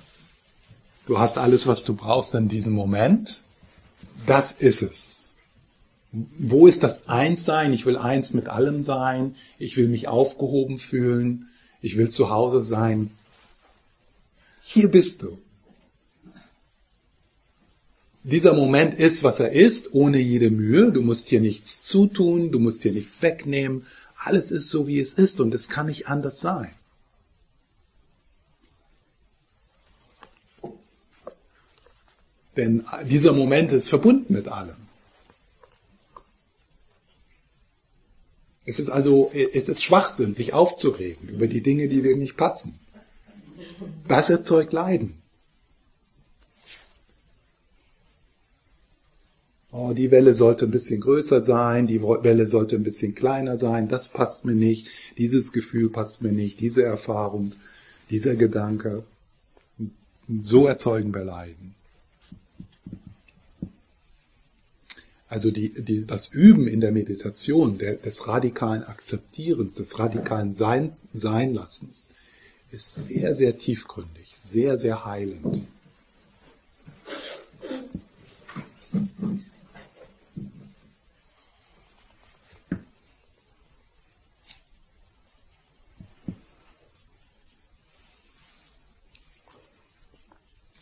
Du 1.08 1.19
hast 1.19 1.38
alles, 1.38 1.67
was 1.67 1.84
du 1.84 1.93
brauchst 1.93 2.36
in 2.36 2.48
diesem 2.48 2.74
Moment. 2.74 3.43
Das 4.26 4.54
ist 4.54 4.82
es. 4.82 5.34
Wo 6.13 6.65
ist 6.65 6.84
das 6.84 7.10
Einssein? 7.10 7.74
Ich 7.74 7.86
will 7.86 7.98
eins 7.98 8.34
mit 8.34 8.48
allem 8.48 8.82
sein. 8.82 9.36
Ich 9.58 9.76
will 9.76 9.89
mich 9.89 10.08
aufgehoben 10.08 10.78
fühlen. 10.78 11.50
Ich 11.82 11.98
will 11.98 12.10
zu 12.10 12.30
Hause 12.30 12.63
sein. 12.63 13.12
Hier 14.62 14.89
bist 14.89 15.24
du 15.24 15.38
dieser 18.30 18.54
Moment 18.54 18.94
ist, 18.96 19.24
was 19.24 19.39
er 19.39 19.52
ist, 19.52 19.94
ohne 19.94 20.20
jede 20.20 20.50
Mühe. 20.50 20.92
Du 20.92 21.02
musst 21.02 21.30
hier 21.30 21.42
nichts 21.42 21.84
zutun, 21.84 22.52
du 22.52 22.60
musst 22.60 22.84
hier 22.84 22.94
nichts 22.94 23.22
wegnehmen. 23.22 23.86
Alles 24.18 24.52
ist 24.52 24.70
so, 24.70 24.88
wie 24.88 25.00
es 25.00 25.13
ist 25.13 25.39
und 25.39 25.54
es 25.54 25.70
kann 25.70 25.88
nicht 25.88 26.08
anders 26.08 26.39
sein. 26.42 26.74
Denn 32.58 32.86
dieser 33.06 33.34
Moment 33.34 33.72
ist 33.72 33.88
verbunden 33.88 34.34
mit 34.34 34.50
allem. 34.50 34.76
Es 38.65 38.80
ist 38.80 38.89
also, 38.89 39.32
es 39.34 39.70
ist 39.70 39.84
Schwachsinn, 39.84 40.34
sich 40.34 40.54
aufzuregen 40.54 41.30
über 41.30 41.48
die 41.48 41.62
Dinge, 41.62 41.88
die 41.88 42.02
dir 42.02 42.18
nicht 42.18 42.38
passen. 42.38 42.78
Das 44.08 44.30
erzeugt 44.30 44.74
Leiden. 44.74 45.19
Oh, 49.72 49.94
die 49.94 50.12
Welle 50.12 50.34
sollte 50.34 50.66
ein 50.66 50.72
bisschen 50.72 51.02
größer 51.02 51.42
sein, 51.42 51.88
die 51.88 52.02
Welle 52.02 52.48
sollte 52.48 52.76
ein 52.76 52.84
bisschen 52.84 53.16
kleiner 53.16 53.58
sein, 53.58 53.88
das 53.88 54.10
passt 54.10 54.46
mir 54.46 54.56
nicht, 54.56 54.88
dieses 55.18 55.52
Gefühl 55.52 55.90
passt 55.90 56.22
mir 56.22 56.32
nicht, 56.32 56.60
diese 56.60 56.84
Erfahrung, 56.84 57.54
dieser 58.10 58.36
Gedanke. 58.36 59.04
So 60.42 60.68
erzeugen 60.68 61.14
wir 61.14 61.24
Leiden. 61.24 61.76
Also 65.28 65.52
die, 65.52 65.70
die, 65.70 66.08
das 66.08 66.30
Üben 66.30 66.68
in 66.68 66.82
der 66.82 66.92
Meditation 66.92 67.78
der, 67.78 67.96
des 67.96 68.28
radikalen 68.28 68.84
Akzeptierens, 68.84 69.76
des 69.76 70.00
radikalen 70.00 70.54
Sein, 70.54 70.94
Seinlassens 71.14 72.10
ist 72.72 72.96
sehr, 73.06 73.36
sehr 73.36 73.58
tiefgründig, 73.58 74.32
sehr, 74.34 74.80
sehr 74.80 75.06
heilend. 75.06 75.68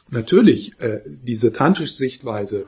Natürlich, 0.10 0.80
äh, 0.80 1.02
diese 1.06 1.52
tantrische 1.52 1.94
Sichtweise, 1.94 2.66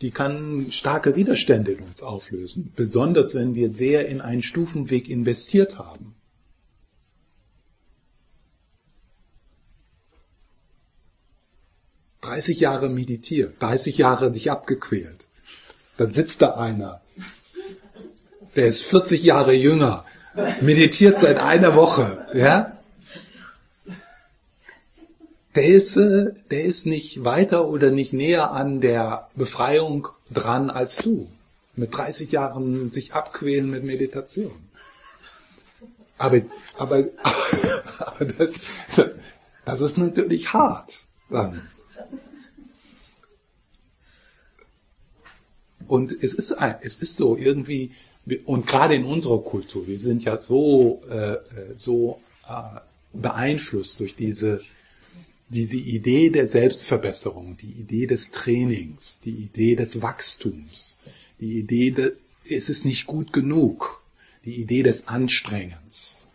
die 0.00 0.10
kann 0.10 0.66
starke 0.70 1.16
Widerstände 1.16 1.72
in 1.72 1.80
uns 1.80 2.02
auflösen, 2.02 2.72
besonders 2.76 3.34
wenn 3.34 3.54
wir 3.54 3.70
sehr 3.70 4.08
in 4.08 4.20
einen 4.20 4.42
Stufenweg 4.42 5.08
investiert 5.08 5.78
haben. 5.78 6.14
Dreißig 12.20 12.60
Jahre 12.60 12.88
meditiert, 12.88 13.54
30 13.60 13.98
Jahre 13.98 14.30
dich 14.30 14.50
abgequält. 14.50 15.26
Dann 15.96 16.10
sitzt 16.12 16.42
da 16.42 16.54
einer, 16.54 17.00
der 18.54 18.66
ist 18.66 18.82
40 18.82 19.22
Jahre 19.22 19.54
jünger, 19.54 20.04
meditiert 20.60 21.18
seit 21.18 21.38
einer 21.38 21.74
Woche, 21.74 22.26
ja? 22.34 22.77
Der 25.54 25.64
ist, 25.64 25.96
äh, 25.96 26.32
der 26.50 26.64
ist 26.64 26.86
nicht 26.86 27.24
weiter 27.24 27.68
oder 27.68 27.90
nicht 27.90 28.12
näher 28.12 28.52
an 28.52 28.80
der 28.80 29.28
Befreiung 29.34 30.08
dran 30.30 30.70
als 30.70 30.96
du. 30.96 31.28
Mit 31.76 31.96
30 31.96 32.32
Jahren 32.32 32.90
sich 32.90 33.14
abquälen 33.14 33.70
mit 33.70 33.84
Meditation. 33.84 34.68
Aber, 36.18 36.40
aber, 36.76 37.04
aber 37.98 38.24
das, 38.24 38.60
das 39.64 39.80
ist 39.80 39.96
natürlich 39.96 40.52
hart 40.52 41.04
dann. 41.30 41.68
Und 45.86 46.12
es 46.12 46.34
ist, 46.34 46.54
es 46.82 46.96
ist 46.98 47.16
so 47.16 47.36
irgendwie, 47.36 47.92
und 48.44 48.66
gerade 48.66 48.94
in 48.94 49.04
unserer 49.04 49.42
Kultur, 49.42 49.86
wir 49.86 49.98
sind 49.98 50.22
ja 50.22 50.36
so, 50.38 51.00
äh, 51.08 51.34
äh 51.34 51.40
so 51.76 52.20
äh, 52.46 52.80
beeinflusst 53.14 54.00
durch 54.00 54.14
diese 54.14 54.60
diese 55.48 55.78
Idee 55.78 56.30
der 56.30 56.46
Selbstverbesserung, 56.46 57.56
die 57.56 57.72
Idee 57.72 58.06
des 58.06 58.30
Trainings, 58.30 59.20
die 59.20 59.30
Idee 59.30 59.76
des 59.76 60.02
Wachstums, 60.02 61.00
die 61.40 61.58
Idee, 61.58 61.90
de, 61.90 62.16
es 62.44 62.68
ist 62.68 62.84
nicht 62.84 63.06
gut 63.06 63.32
genug, 63.32 64.02
die 64.44 64.60
Idee 64.60 64.82
des 64.82 65.08
Anstrengens, 65.08 66.26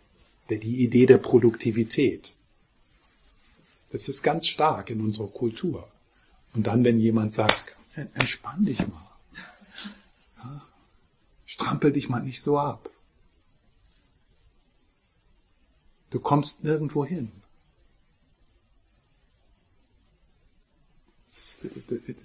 die 0.50 0.82
Idee 0.82 1.06
der 1.06 1.18
Produktivität. 1.18 2.36
Das 3.90 4.08
ist 4.08 4.22
ganz 4.22 4.46
stark 4.48 4.90
in 4.90 5.00
unserer 5.00 5.28
Kultur. 5.28 5.88
Und 6.52 6.66
dann, 6.66 6.84
wenn 6.84 6.98
jemand 6.98 7.32
sagt, 7.32 7.76
entspann 8.14 8.64
dich 8.64 8.80
mal, 8.80 9.10
ja, 10.38 10.62
strampel 11.46 11.92
dich 11.92 12.08
mal 12.08 12.20
nicht 12.20 12.42
so 12.42 12.58
ab. 12.58 12.90
Du 16.10 16.20
kommst 16.20 16.64
nirgendwo 16.64 17.04
hin. 17.04 17.30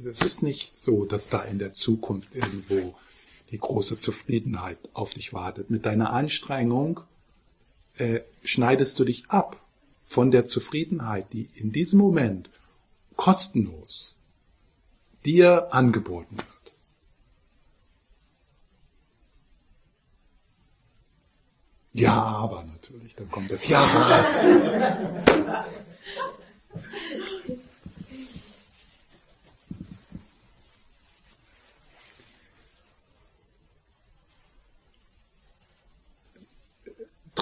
Das 0.04 0.22
ist 0.22 0.44
nicht 0.44 0.78
so, 0.78 1.06
dass 1.06 1.30
da 1.30 1.42
in 1.42 1.58
der 1.58 1.74
Zukunft 1.74 2.36
irgendwo 2.36 2.96
die 3.50 3.58
große 3.58 3.98
Zufriedenheit 3.98 4.78
auf 4.94 5.14
dich 5.14 5.34
wartet. 5.34 5.72
Mit 5.72 5.86
deiner 5.88 6.14
Anstrengung 6.14 7.02
äh, 7.96 8.20
schneidest 8.44 9.00
du 9.00 9.06
dich 9.06 9.30
ab 9.30 9.60
von 10.06 10.30
der 10.30 10.46
Zufriedenheit, 10.46 11.34
die 11.34 11.50
in 11.56 11.72
diesem 11.72 12.00
Moment 12.00 12.52
kostenlos 13.16 14.20
dir 15.26 15.74
angeboten 15.74 16.38
wird. 16.38 16.48
Ja, 21.94 22.14
aber 22.16 22.64
natürlich, 22.64 23.16
dann 23.16 23.30
kommt 23.32 23.50
das 23.50 23.68
Ja. 23.68 24.26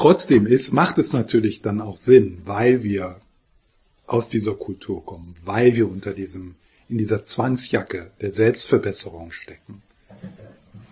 Trotzdem 0.08 0.48
ist, 0.48 0.72
macht 0.72 1.00
es 1.00 1.12
natürlich 1.12 1.62
dann 1.62 1.82
auch 1.82 1.98
Sinn, 1.98 2.38
weil 2.46 2.82
wir 2.82 3.20
aus 4.06 4.30
dieser 4.30 4.54
Kultur 4.54 5.06
kommen, 5.06 5.36
weil 5.44 5.76
wir 5.76 5.90
unter 5.90 6.14
diesem, 6.14 6.56
in 6.88 6.98
dieser 6.98 7.26
Zwangsjacke 7.26 8.12
der 8.22 8.32
Selbstverbesserung 8.32 9.34
stecken, 9.34 9.82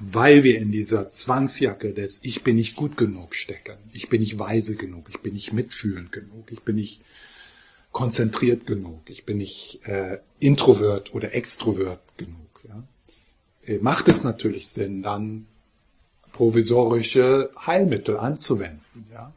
weil 0.02 0.44
wir 0.44 0.58
in 0.58 0.74
dieser 0.74 1.10
Zwangsjacke 1.10 1.94
des 1.94 2.20
Ich 2.24 2.44
bin 2.44 2.58
nicht 2.58 2.76
gut 2.76 2.98
genug 2.98 3.36
stecken, 3.36 3.78
ich 3.94 4.10
bin 4.10 4.20
nicht 4.20 4.38
weise 4.38 4.76
genug, 4.76 5.06
ich 5.10 5.22
bin 5.22 5.32
nicht 5.32 5.54
mitfühlend 5.54 6.12
genug, 6.12 6.52
ich 6.52 6.64
bin 6.64 6.76
nicht 6.76 7.00
konzentriert 7.94 8.68
genug, 8.68 9.10
ich 9.10 9.24
bin 9.24 9.38
nicht 9.38 9.80
äh, 9.86 10.20
introvert 10.40 11.16
oder 11.16 11.34
extrovert 11.34 12.02
genug. 12.18 12.62
Ja? 12.68 12.84
Äh, 13.66 13.78
macht 13.78 14.10
es 14.10 14.26
natürlich 14.26 14.68
Sinn, 14.68 15.04
dann 15.04 15.48
provisorische 16.36 17.50
Heilmittel 17.66 18.18
anzuwenden. 18.18 18.82
Ja? 19.10 19.32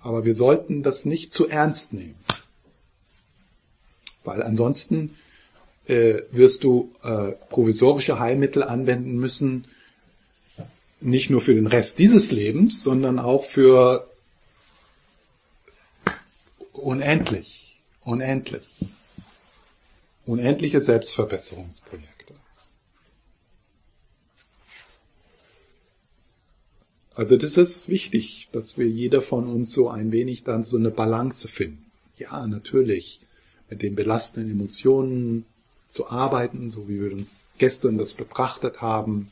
Aber 0.00 0.24
wir 0.24 0.34
sollten 0.34 0.82
das 0.82 1.04
nicht 1.04 1.30
zu 1.30 1.48
ernst 1.48 1.92
nehmen, 1.92 2.16
weil 4.24 4.42
ansonsten 4.42 5.14
äh, 5.86 6.22
wirst 6.32 6.64
du 6.64 6.92
äh, 7.04 7.30
provisorische 7.50 8.18
Heilmittel 8.18 8.64
anwenden 8.64 9.16
müssen, 9.16 9.68
nicht 11.00 11.30
nur 11.30 11.40
für 11.40 11.54
den 11.54 11.68
Rest 11.68 12.00
dieses 12.00 12.32
Lebens, 12.32 12.82
sondern 12.82 13.20
auch 13.20 13.44
für 13.44 14.10
unendlich, 16.72 17.78
unendlich 18.00 18.66
unendliche 20.28 20.78
Selbstverbesserungsprojekte. 20.78 22.34
Also 27.14 27.36
das 27.36 27.56
ist 27.56 27.88
wichtig, 27.88 28.48
dass 28.52 28.76
wir 28.76 28.86
jeder 28.86 29.22
von 29.22 29.48
uns 29.48 29.72
so 29.72 29.88
ein 29.88 30.12
wenig 30.12 30.44
dann 30.44 30.64
so 30.64 30.76
eine 30.76 30.90
Balance 30.90 31.48
finden. 31.48 31.90
Ja, 32.18 32.46
natürlich, 32.46 33.20
mit 33.70 33.80
den 33.80 33.94
belastenden 33.94 34.52
Emotionen 34.52 35.46
zu 35.88 36.10
arbeiten, 36.10 36.70
so 36.70 36.88
wie 36.88 37.00
wir 37.00 37.12
uns 37.12 37.48
gestern 37.56 37.96
das 37.96 38.12
betrachtet 38.12 38.82
haben, 38.82 39.30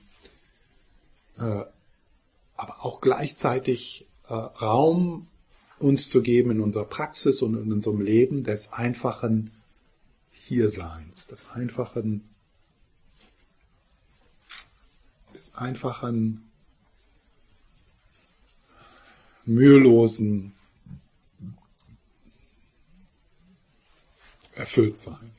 äh, 1.37 1.63
aber 2.57 2.85
auch 2.85 3.03
gleichzeitig 3.03 4.07
äh, 4.29 4.33
Raum 4.33 5.27
uns 5.79 6.09
zu 6.09 6.23
geben 6.23 6.53
in 6.53 6.61
unserer 6.61 6.87
Praxis 6.87 7.43
und 7.43 7.55
in 7.55 7.71
unserem 7.71 8.01
Leben 8.01 8.45
des 8.45 8.73
einfachen 8.73 9.51
Hierseins, 10.47 11.27
des 11.27 11.51
einfachen, 11.51 12.33
des 15.35 15.53
einfachen, 15.57 16.49
mühelosen 19.45 20.55
Erfülltsein. 24.55 25.36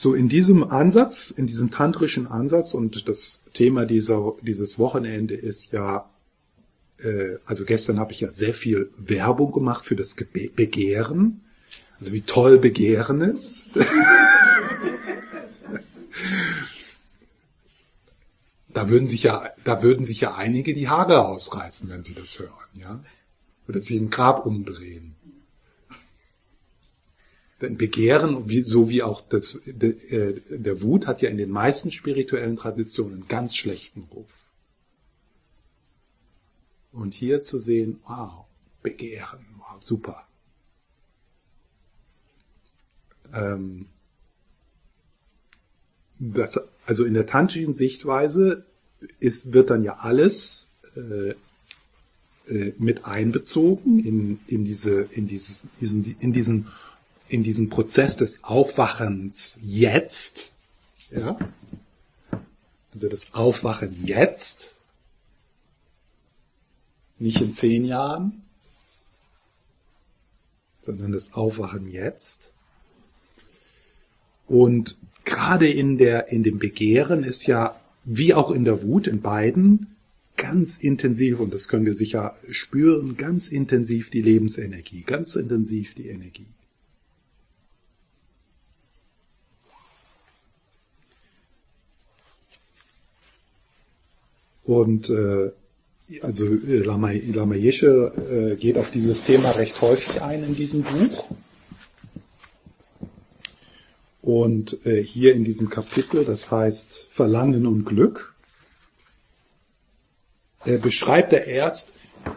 So 0.00 0.14
in 0.14 0.30
diesem 0.30 0.64
Ansatz, 0.64 1.30
in 1.30 1.46
diesem 1.46 1.70
tantrischen 1.70 2.26
Ansatz 2.26 2.72
und 2.72 3.06
das 3.06 3.44
Thema 3.52 3.84
dieser, 3.84 4.32
dieses 4.40 4.78
Wochenende 4.78 5.34
ist 5.34 5.72
ja, 5.72 6.08
äh, 7.02 7.36
also 7.44 7.66
gestern 7.66 8.00
habe 8.00 8.14
ich 8.14 8.20
ja 8.22 8.30
sehr 8.30 8.54
viel 8.54 8.88
Werbung 8.96 9.52
gemacht 9.52 9.84
für 9.84 9.96
das 9.96 10.14
Begehren, 10.14 11.42
also 11.98 12.14
wie 12.14 12.22
toll 12.22 12.56
Begehren 12.56 13.20
ist. 13.20 13.66
da 18.72 18.88
würden 18.88 19.06
sich 19.06 19.24
ja, 19.24 19.50
da 19.64 19.82
würden 19.82 20.06
sich 20.06 20.22
ja 20.22 20.34
einige 20.34 20.72
die 20.72 20.88
Haare 20.88 21.26
ausreißen, 21.26 21.90
wenn 21.90 22.02
sie 22.02 22.14
das 22.14 22.38
hören, 22.38 22.70
ja, 22.72 23.04
oder 23.68 23.80
sie 23.80 23.98
im 23.98 24.08
Grab 24.08 24.46
umdrehen. 24.46 25.14
Denn 27.60 27.76
Begehren, 27.76 28.48
so 28.62 28.88
wie 28.88 29.02
auch 29.02 29.20
das, 29.20 29.56
äh, 29.66 30.40
der 30.48 30.82
Wut, 30.82 31.06
hat 31.06 31.20
ja 31.20 31.28
in 31.28 31.36
den 31.36 31.50
meisten 31.50 31.90
spirituellen 31.90 32.56
Traditionen 32.56 33.14
einen 33.14 33.28
ganz 33.28 33.54
schlechten 33.54 34.08
Ruf. 34.12 34.44
Und 36.92 37.14
hier 37.14 37.42
zu 37.42 37.58
sehen, 37.58 38.00
wow, 38.06 38.46
Begehren, 38.82 39.44
wow, 39.58 39.78
super. 39.78 40.26
Ähm, 43.32 43.86
das, 46.18 46.60
also 46.86 47.04
in 47.04 47.14
der 47.14 47.26
tantrischen 47.26 47.72
Sichtweise 47.72 48.64
ist, 49.18 49.52
wird 49.52 49.70
dann 49.70 49.84
ja 49.84 49.98
alles 49.98 50.70
äh, 50.96 51.34
äh, 52.48 52.74
mit 52.78 53.04
einbezogen 53.04 54.00
in, 54.00 54.40
in, 54.46 54.64
diese, 54.64 55.02
in, 55.02 55.28
dieses, 55.28 55.68
diesen, 55.80 56.16
in 56.20 56.32
diesen 56.32 56.68
in 57.30 57.42
diesem 57.42 57.70
Prozess 57.70 58.16
des 58.16 58.44
Aufwachens 58.44 59.58
jetzt, 59.62 60.52
ja, 61.10 61.38
also 62.92 63.08
das 63.08 63.34
Aufwachen 63.34 64.04
jetzt, 64.04 64.76
nicht 67.18 67.40
in 67.40 67.50
zehn 67.50 67.84
Jahren, 67.84 68.42
sondern 70.82 71.12
das 71.12 71.34
Aufwachen 71.34 71.88
jetzt. 71.90 72.52
Und 74.48 74.98
gerade 75.24 75.68
in 75.68 75.98
der, 75.98 76.32
in 76.32 76.42
dem 76.42 76.58
Begehren 76.58 77.22
ist 77.22 77.46
ja, 77.46 77.78
wie 78.04 78.34
auch 78.34 78.50
in 78.50 78.64
der 78.64 78.82
Wut, 78.82 79.06
in 79.06 79.20
beiden, 79.20 79.94
ganz 80.36 80.78
intensiv, 80.78 81.38
und 81.38 81.54
das 81.54 81.68
können 81.68 81.86
wir 81.86 81.94
sicher 81.94 82.34
spüren, 82.50 83.16
ganz 83.16 83.48
intensiv 83.48 84.10
die 84.10 84.22
Lebensenergie, 84.22 85.02
ganz 85.02 85.36
intensiv 85.36 85.94
die 85.94 86.08
Energie. 86.08 86.46
Und 94.70 95.10
äh, 95.10 95.50
also 96.22 96.44
Lama, 96.46 97.10
Lama 97.10 97.56
Yeshe 97.56 98.52
äh, 98.52 98.54
geht 98.54 98.78
auf 98.78 98.92
dieses 98.92 99.24
Thema 99.24 99.50
recht 99.50 99.80
häufig 99.80 100.22
ein 100.22 100.44
in 100.44 100.54
diesem 100.54 100.82
Buch. 100.82 101.26
Und 104.22 104.86
äh, 104.86 105.02
hier 105.02 105.34
in 105.34 105.42
diesem 105.42 105.70
Kapitel, 105.70 106.24
das 106.24 106.52
heißt 106.52 107.08
Verlangen 107.10 107.66
und 107.66 107.84
Glück, 107.84 108.36
äh, 110.64 110.78
beschreibt 110.78 111.32
er 111.32 111.48
erst, 111.48 111.92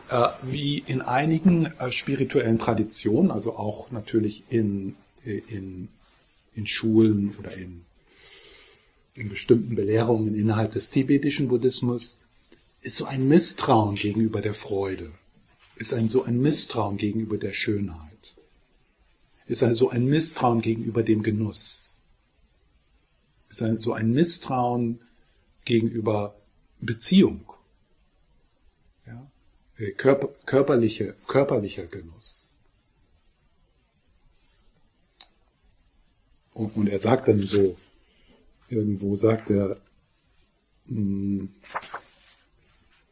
äh, 0.09 0.29
wie 0.41 0.79
in 0.87 1.03
einigen 1.03 1.67
äh, 1.67 1.91
spirituellen 1.91 2.57
Traditionen, 2.57 3.29
also 3.29 3.57
auch 3.57 3.91
natürlich 3.91 4.41
in, 4.49 4.95
äh, 5.23 5.37
in, 5.49 5.87
in 6.55 6.65
Schulen 6.65 7.35
oder 7.37 7.55
in, 7.55 7.81
in 9.13 9.29
bestimmten 9.29 9.75
Belehrungen 9.75 10.33
innerhalb 10.33 10.71
des 10.71 10.89
tibetischen 10.89 11.47
Buddhismus, 11.47 12.21
ist 12.83 12.97
so 12.97 13.05
ein 13.05 13.27
Misstrauen 13.27 13.95
gegenüber 13.95 14.41
der 14.41 14.53
Freude, 14.53 15.11
ist 15.77 15.93
ein 15.93 16.07
so 16.07 16.23
ein 16.23 16.41
Misstrauen 16.41 16.97
gegenüber 16.97 17.37
der 17.37 17.53
Schönheit, 17.53 18.35
ist 19.47 19.63
also 19.63 19.89
ein 19.89 20.05
Misstrauen 20.05 20.61
gegenüber 20.61 21.01
dem 21.01 21.23
Genuss, 21.23 21.99
ist 23.49 23.61
ein, 23.63 23.79
so 23.79 23.93
ein 23.93 24.11
Misstrauen 24.11 24.99
gegenüber 25.63 26.35
Beziehung. 26.81 27.45
Ja? 29.07 29.31
Äh, 29.77 29.91
körper, 29.91 30.29
körperliche, 30.45 31.15
körperlicher 31.25 31.85
Genuss. 31.85 32.57
Und, 36.53 36.87
er 36.87 36.99
sagt 36.99 37.29
dann 37.29 37.41
so, 37.41 37.77
irgendwo 38.69 39.15
sagt 39.15 39.49
er, 39.49 39.79
mh, 40.85 41.47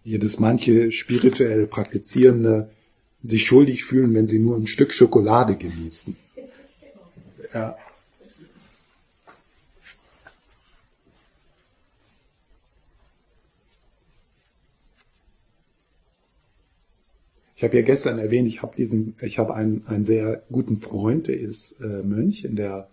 hier, 0.03 0.19
dass 0.19 0.39
manche 0.39 0.91
spirituell 0.91 1.67
Praktizierende 1.67 2.69
sich 3.23 3.45
schuldig 3.45 3.83
fühlen, 3.83 4.13
wenn 4.13 4.25
sie 4.25 4.39
nur 4.39 4.57
ein 4.57 4.67
Stück 4.67 4.93
Schokolade 4.93 5.55
genießen. 5.55 6.15
Ja. 7.53 7.77
Ich 17.55 17.63
habe 17.63 17.75
ja 17.75 17.83
gestern 17.83 18.17
erwähnt, 18.17 18.47
ich 18.47 18.63
habe 18.63 18.75
diesen, 18.75 19.15
ich 19.21 19.37
habe 19.37 19.53
einen, 19.53 19.85
einen 19.85 20.03
sehr 20.03 20.41
guten 20.51 20.77
Freund, 20.77 21.27
der 21.27 21.39
ist 21.39 21.79
äh, 21.81 22.01
Mönch 22.01 22.43
in 22.43 22.55
der 22.55 22.89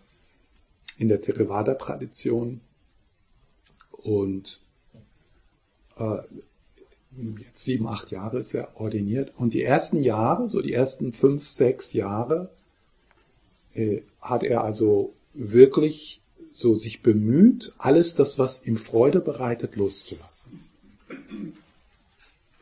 in 0.99 1.09
der 1.09 1.21
Theravada-Tradition 1.21 2.61
und 3.93 4.61
äh, 5.97 6.19
jetzt 7.39 7.65
sieben, 7.65 7.87
acht 7.87 8.11
Jahre 8.11 8.39
ist 8.39 8.55
er 8.55 8.81
ordiniert. 8.81 9.33
Und 9.37 9.55
die 9.55 9.63
ersten 9.63 10.03
Jahre, 10.03 10.49
so 10.49 10.61
die 10.61 10.73
ersten 10.73 11.13
fünf, 11.13 11.49
sechs 11.49 11.93
Jahre, 11.93 12.51
äh, 13.75 14.03
hat 14.21 14.43
er 14.43 14.65
also 14.65 15.13
wirklich 15.35 16.21
so 16.53 16.75
sich 16.75 17.03
bemüht, 17.03 17.73
alles 17.79 18.15
das, 18.15 18.39
was 18.39 18.67
ihm 18.67 18.77
Freude 18.77 19.21
bereitet, 19.21 19.77
loszulassen. 19.77 20.61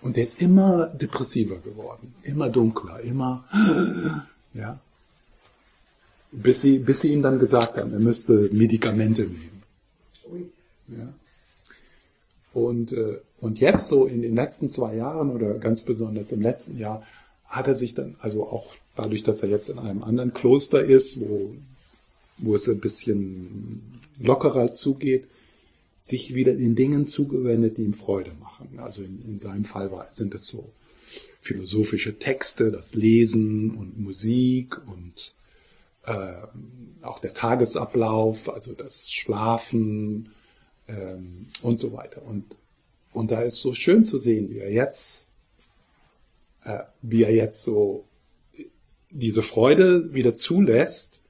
Und 0.03 0.17
er 0.17 0.23
ist 0.23 0.41
immer 0.43 0.89
depressiver 0.89 1.57
geworden, 1.57 2.15
immer 2.23 2.51
dunkler, 2.51 3.01
immer, 3.01 3.45
ja. 4.55 4.79
Bis 6.31 6.61
sie, 6.61 6.79
bis 6.79 7.01
sie 7.01 7.13
ihm 7.13 7.23
dann 7.23 7.39
gesagt 7.39 7.79
haben, 7.79 7.93
er 7.93 7.99
müsste 7.99 8.51
Medikamente 8.53 9.23
nehmen. 9.23 9.63
Ja. 10.89 11.13
Und, 12.53 12.93
äh, 12.93 13.21
und 13.39 13.61
jetzt 13.61 13.89
so 13.89 14.07
in 14.07 14.23
den 14.23 14.35
letzten 14.35 14.69
zwei 14.69 14.97
Jahren 14.97 15.31
oder 15.31 15.55
ganz 15.59 15.83
besonders 15.83 16.33
im 16.33 16.41
letzten 16.41 16.79
Jahr 16.79 17.03
hat 17.45 17.69
er 17.69 17.75
sich 17.75 17.95
dann, 17.95 18.17
also 18.21 18.45
auch 18.45 18.75
dadurch, 18.97 19.23
dass 19.23 19.43
er 19.43 19.49
jetzt 19.49 19.69
in 19.69 19.79
einem 19.79 20.03
anderen 20.03 20.33
Kloster 20.33 20.83
ist, 20.83 21.21
wo, 21.21 21.55
wo 22.39 22.55
es 22.55 22.69
ein 22.69 22.81
bisschen 22.81 24.01
lockerer 24.19 24.73
zugeht, 24.73 25.29
sich 26.01 26.35
wieder 26.35 26.55
den 26.55 26.77
Dingen 26.77 27.05
zugewendet, 27.05 27.79
die 27.79 27.83
ihm 27.83 27.93
Freude 27.93 28.33
machen. 28.41 28.79
Also 28.79 29.03
in, 29.03 29.23
in 29.27 29.39
seinem 29.39 29.65
Fall 29.65 29.91
war, 29.91 30.07
sind 30.09 30.35
es 30.35 30.47
so 30.47 30.71
philosophische 31.41 32.19
Texte, 32.19 32.71
das 32.71 32.95
Lesen 32.95 33.73
und 33.73 33.99
Musik 33.99 34.81
und 34.87 35.35
äh, 36.05 36.35
auch 37.03 37.19
der 37.19 37.35
Tagesablauf, 37.35 38.49
also 38.49 38.73
das 38.73 39.11
Schlafen 39.11 40.31
ähm, 40.89 41.47
und 41.63 41.79
so 41.79 41.93
weiter. 41.93 42.23
Und, 42.25 42.45
und 43.17 43.31
da 43.31 43.41
ist 43.41 43.61
so 43.61 43.73
schön 43.73 44.05
zu 44.05 44.19
sehen, 44.19 44.51
wie 44.51 44.59
er 44.59 44.71
jetzt, 44.71 45.27
äh, 46.65 46.81
wie 47.01 47.23
er 47.23 47.35
jetzt 47.35 47.63
so 47.63 48.05
diese 49.11 49.41
Freude 49.41 50.13
wieder 50.13 50.37
zulässt 50.37 51.23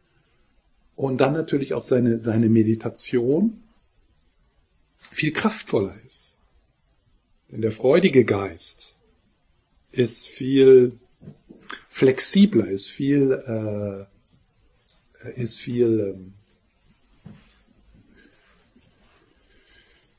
und 0.96 1.20
dann 1.20 1.32
natürlich 1.32 1.74
auch 1.74 1.84
seine, 1.84 2.20
seine 2.20 2.48
Meditation 2.48 3.62
viel 4.96 5.30
kraftvoller 5.32 5.94
ist. 6.04 6.38
Denn 7.52 7.62
der 7.62 7.70
freudige 7.70 8.24
Geist 8.24 8.96
ist 9.92 10.26
viel 10.26 10.98
flexibler, 11.86 12.66
ist 12.66 12.88
viel, 12.88 14.08
äh, 15.24 15.40
ist 15.40 15.56
viel 15.56 16.16
ähm, 16.16 16.32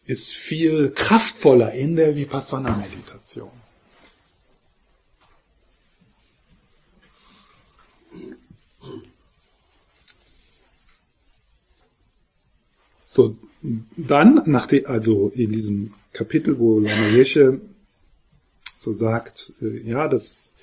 ist 0.08 0.34
viel 0.34 0.90
kraftvoller 0.92 1.74
in 1.74 1.98
der 1.98 2.16
Vipassana-Meditation. 2.16 3.52
So, 13.04 13.36
dann, 13.98 14.44
nach 14.46 14.68
de, 14.68 14.86
also 14.86 15.30
in 15.30 15.52
diesem 15.52 15.94
Kapitel, 16.14 16.58
wo 16.58 16.80
Lama 16.80 17.10
Yeshe 17.10 17.60
so 18.78 18.94
sagt, 18.94 19.54
äh, 19.62 19.90
ja, 19.90 20.08
das 20.08 20.56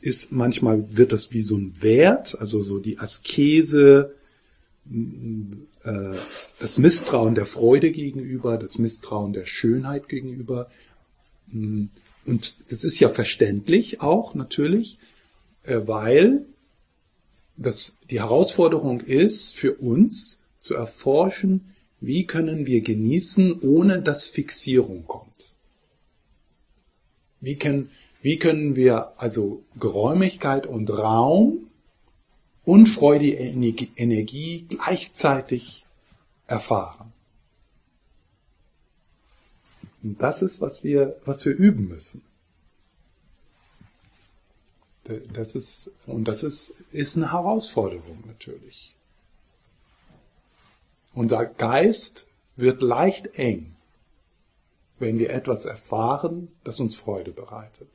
ist 0.00 0.32
manchmal 0.32 0.96
wird 0.96 1.12
das 1.12 1.32
wie 1.32 1.42
so 1.42 1.56
ein 1.56 1.82
Wert, 1.82 2.36
also 2.40 2.60
so 2.60 2.78
die 2.78 2.98
Askese, 2.98 4.15
äh, 5.82 6.16
das 6.60 6.78
Misstrauen 6.78 7.34
der 7.34 7.44
Freude 7.44 7.90
gegenüber, 7.90 8.58
das 8.58 8.78
Misstrauen 8.78 9.32
der 9.32 9.46
Schönheit 9.46 10.08
gegenüber. 10.08 10.70
Mm, 11.48 11.86
und 12.24 12.70
das 12.70 12.84
ist 12.84 12.98
ja 12.98 13.08
verständlich 13.08 14.00
auch 14.00 14.34
natürlich, 14.34 14.98
äh, 15.64 15.80
weil 15.84 16.46
das 17.56 17.98
die 18.10 18.20
Herausforderung 18.20 19.00
ist 19.00 19.54
für 19.54 19.74
uns 19.74 20.42
zu 20.58 20.74
erforschen, 20.74 21.74
wie 22.00 22.26
können 22.26 22.66
wir 22.66 22.82
genießen, 22.82 23.60
ohne 23.62 24.02
dass 24.02 24.26
Fixierung 24.26 25.06
kommt. 25.06 25.54
Wie 27.40 27.56
können, 27.56 27.90
wie 28.20 28.38
können 28.38 28.76
wir 28.76 29.12
also 29.20 29.62
Geräumigkeit 29.78 30.66
und 30.66 30.90
Raum 30.90 31.68
und 32.66 32.88
freudige 32.88 33.88
Energie 33.96 34.66
gleichzeitig 34.68 35.86
erfahren. 36.48 37.12
Und 40.02 40.20
das 40.20 40.42
ist, 40.42 40.60
was 40.60 40.84
wir, 40.84 41.16
was 41.24 41.44
wir 41.46 41.54
üben 41.54 41.88
müssen. 41.88 42.22
Das 45.32 45.54
ist, 45.54 45.92
und 46.06 46.26
das 46.26 46.42
ist, 46.42 46.70
ist 46.92 47.16
eine 47.16 47.30
Herausforderung 47.32 48.24
natürlich. 48.26 48.92
Unser 51.14 51.46
Geist 51.46 52.26
wird 52.56 52.82
leicht 52.82 53.38
eng, 53.38 53.76
wenn 54.98 55.20
wir 55.20 55.30
etwas 55.30 55.64
erfahren, 55.64 56.48
das 56.64 56.80
uns 56.80 56.96
Freude 56.96 57.30
bereitet. 57.30 57.88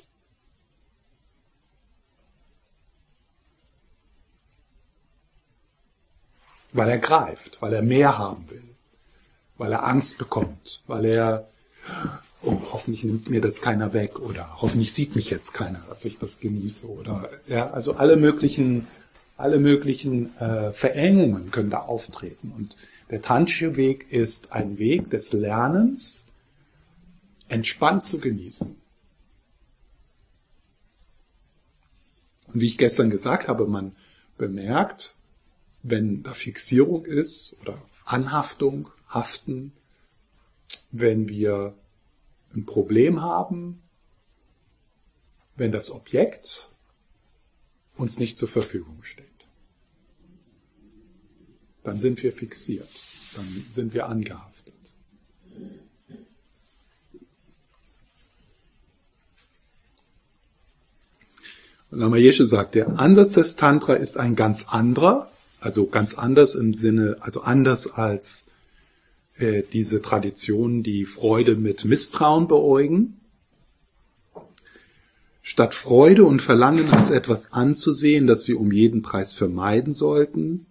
Weil 6.74 6.90
er 6.90 6.98
greift, 6.98 7.62
weil 7.62 7.74
er 7.74 7.82
mehr 7.82 8.18
haben 8.18 8.50
will, 8.50 8.64
weil 9.58 9.72
er 9.72 9.86
Angst 9.86 10.18
bekommt, 10.18 10.84
weil 10.88 11.06
er, 11.06 11.48
oh, 12.42 12.58
hoffentlich 12.72 13.04
nimmt 13.04 13.30
mir 13.30 13.42
das 13.42 13.62
keiner 13.62 13.94
weg 13.94 14.20
oder 14.20 14.62
hoffentlich 14.62 14.94
sieht 14.94 15.16
mich 15.16 15.30
jetzt 15.30 15.54
keiner, 15.54 15.82
dass 15.90 16.06
ich 16.06 16.18
das 16.18 16.40
genieße 16.40 16.88
oder, 16.88 17.30
ja, 17.48 17.72
also 17.72 17.96
alle 17.96 18.16
möglichen, 18.16 18.88
alle 19.38 19.60
möglichen 19.60 20.38
äh, 20.40 20.72
Verengungen 20.72 21.52
können 21.52 21.70
da 21.70 21.80
auftreten 21.80 22.54
und 22.56 22.76
der 23.10 23.22
Tantische 23.22 23.76
Weg 23.76 24.10
ist 24.10 24.54
ein 24.54 24.78
Weg 24.78 25.10
des 25.10 25.34
Lernens, 25.34 26.28
entspannt 27.50 28.04
zu 28.04 28.20
genießen. 28.20 28.74
Und 32.48 32.62
wie 32.62 32.68
ich 32.68 32.78
gestern 32.78 33.10
gesagt 33.10 33.50
habe, 33.50 33.68
man 33.68 33.94
bemerkt, 34.38 35.18
wenn 35.84 36.24
da 36.24 36.34
Fixierung 36.34 37.06
ist 37.06 37.58
oder 37.62 37.82
Anhaftung, 38.06 38.90
Haften, 39.10 39.74
wenn 40.92 41.30
wir 41.30 41.76
ein 42.54 42.66
Problem 42.66 43.22
haben, 43.22 43.82
wenn 45.56 45.72
das 45.72 45.92
Objekt 45.92 46.70
uns 47.96 48.20
nicht 48.20 48.38
zur 48.38 48.48
Verfügung 48.48 49.04
steht. 49.04 49.28
Dann 51.84 51.98
sind 51.98 52.22
wir 52.24 52.32
fixiert, 52.32 52.90
dann 53.36 53.66
sind 53.70 53.94
wir 53.94 54.08
angehaftet. 54.08 54.74
Lama 61.90 62.18
Yeshe 62.18 62.48
sagt, 62.48 62.76
der 62.76 63.00
Ansatz 63.00 63.34
des 63.34 63.58
Tantra 63.58 63.96
ist 63.96 64.18
ein 64.18 64.36
ganz 64.36 64.70
anderer, 64.70 65.31
also 65.62 65.86
ganz 65.86 66.16
anders 66.16 66.56
im 66.56 66.74
Sinne, 66.74 67.18
also 67.22 67.42
anders 67.42 67.94
als 67.94 68.48
äh, 69.38 69.64
diese 69.72 70.02
Traditionen, 70.02 70.84
die 70.84 71.06
Freude 71.06 71.56
mit 71.56 71.86
Misstrauen 71.86 72.48
beäugen. 72.48 73.20
Statt 75.44 75.74
Freude 75.74 76.26
und 76.26 76.42
Verlangen 76.42 76.90
als 76.90 77.12
etwas 77.12 77.54
anzusehen, 77.54 78.28
das 78.28 78.48
wir 78.48 78.60
um 78.60 78.72
jeden 78.72 79.02
Preis 79.02 79.34
vermeiden 79.34 79.94
sollten, 79.94 80.66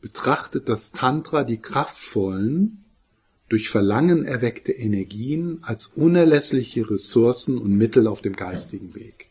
betrachtet 0.00 0.68
das 0.68 0.92
Tantra 0.92 1.44
die 1.44 1.58
kraftvollen, 1.58 2.84
durch 3.50 3.68
Verlangen 3.68 4.24
erweckte 4.24 4.72
Energien 4.72 5.58
als 5.62 5.88
unerlässliche 5.88 6.88
Ressourcen 6.88 7.58
und 7.58 7.76
Mittel 7.76 8.06
auf 8.06 8.22
dem 8.22 8.34
geistigen 8.34 8.94
Weg. 8.94 9.29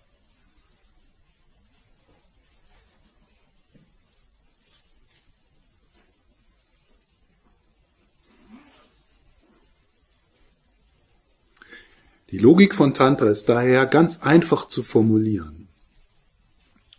Die 12.32 12.38
Logik 12.38 12.76
von 12.76 12.94
Tantra 12.94 13.28
ist 13.28 13.50
daher 13.50 13.86
ganz 13.88 14.22
einfach 14.22 14.68
zu 14.68 14.84
formulieren. 14.84 15.68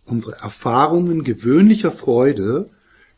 Unsere 0.05 0.33
Erfahrungen 0.33 1.23
gewöhnlicher 1.23 1.91
Freude 1.91 2.69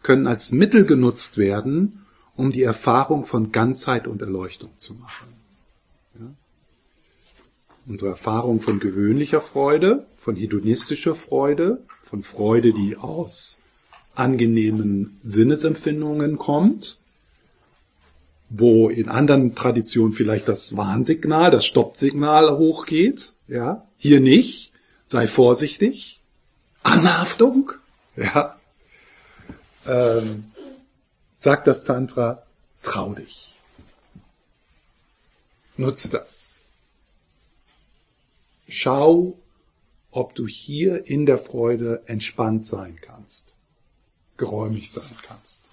können 0.04 0.28
als 0.28 0.52
Mittel 0.52 0.86
genutzt 0.86 1.38
werden, 1.38 2.06
um 2.36 2.52
die 2.52 2.64
Erfahrung 2.64 3.26
von 3.26 3.52
Ganzheit 3.52 4.06
und 4.06 4.22
Erleuchtung 4.22 4.72
zu 4.76 4.94
machen. 4.96 5.28
Ja? 6.20 6.34
Unsere 7.88 8.12
Erfahrung 8.12 8.60
von 8.60 8.80
gewöhnlicher 8.80 9.42
Freude, 9.42 10.06
von 10.18 10.36
hedonistischer 10.36 11.16
Freude, 11.16 11.84
von 12.02 12.22
Freude, 12.22 12.74
die 12.74 12.96
aus 12.96 13.60
angenehmen 14.14 15.18
Sinnesempfindungen 15.20 16.38
kommt, 16.38 17.00
wo 18.56 18.88
in 18.88 19.10
anderen 19.10 19.56
Traditionen 19.56 20.14
vielleicht 20.14 20.48
das 20.48 20.78
Warnsignal, 20.78 21.50
das 21.50 21.66
Stoppsignal 21.66 22.56
hochgeht, 22.56 23.34
ja, 23.48 23.88
hier 23.98 24.20
nicht, 24.20 24.72
sei 25.08 25.28
vorsichtig, 25.28 26.22
Anhaftung, 26.84 27.72
ja, 28.16 28.56
ähm, 29.88 30.52
sagt 31.36 31.66
das 31.66 31.84
Tantra, 31.84 32.44
trau 32.84 33.16
dich. 33.16 33.58
Nutz 35.76 36.12
das. 36.12 36.60
Schau, 38.70 39.36
ob 40.12 40.36
du 40.36 40.46
hier 40.46 41.08
in 41.08 41.26
der 41.26 41.40
Freude 41.40 42.04
entspannt 42.06 42.68
sein 42.68 43.00
kannst, 43.02 43.56
geräumig 44.38 44.92
sein 44.92 45.18
kannst. 45.24 45.70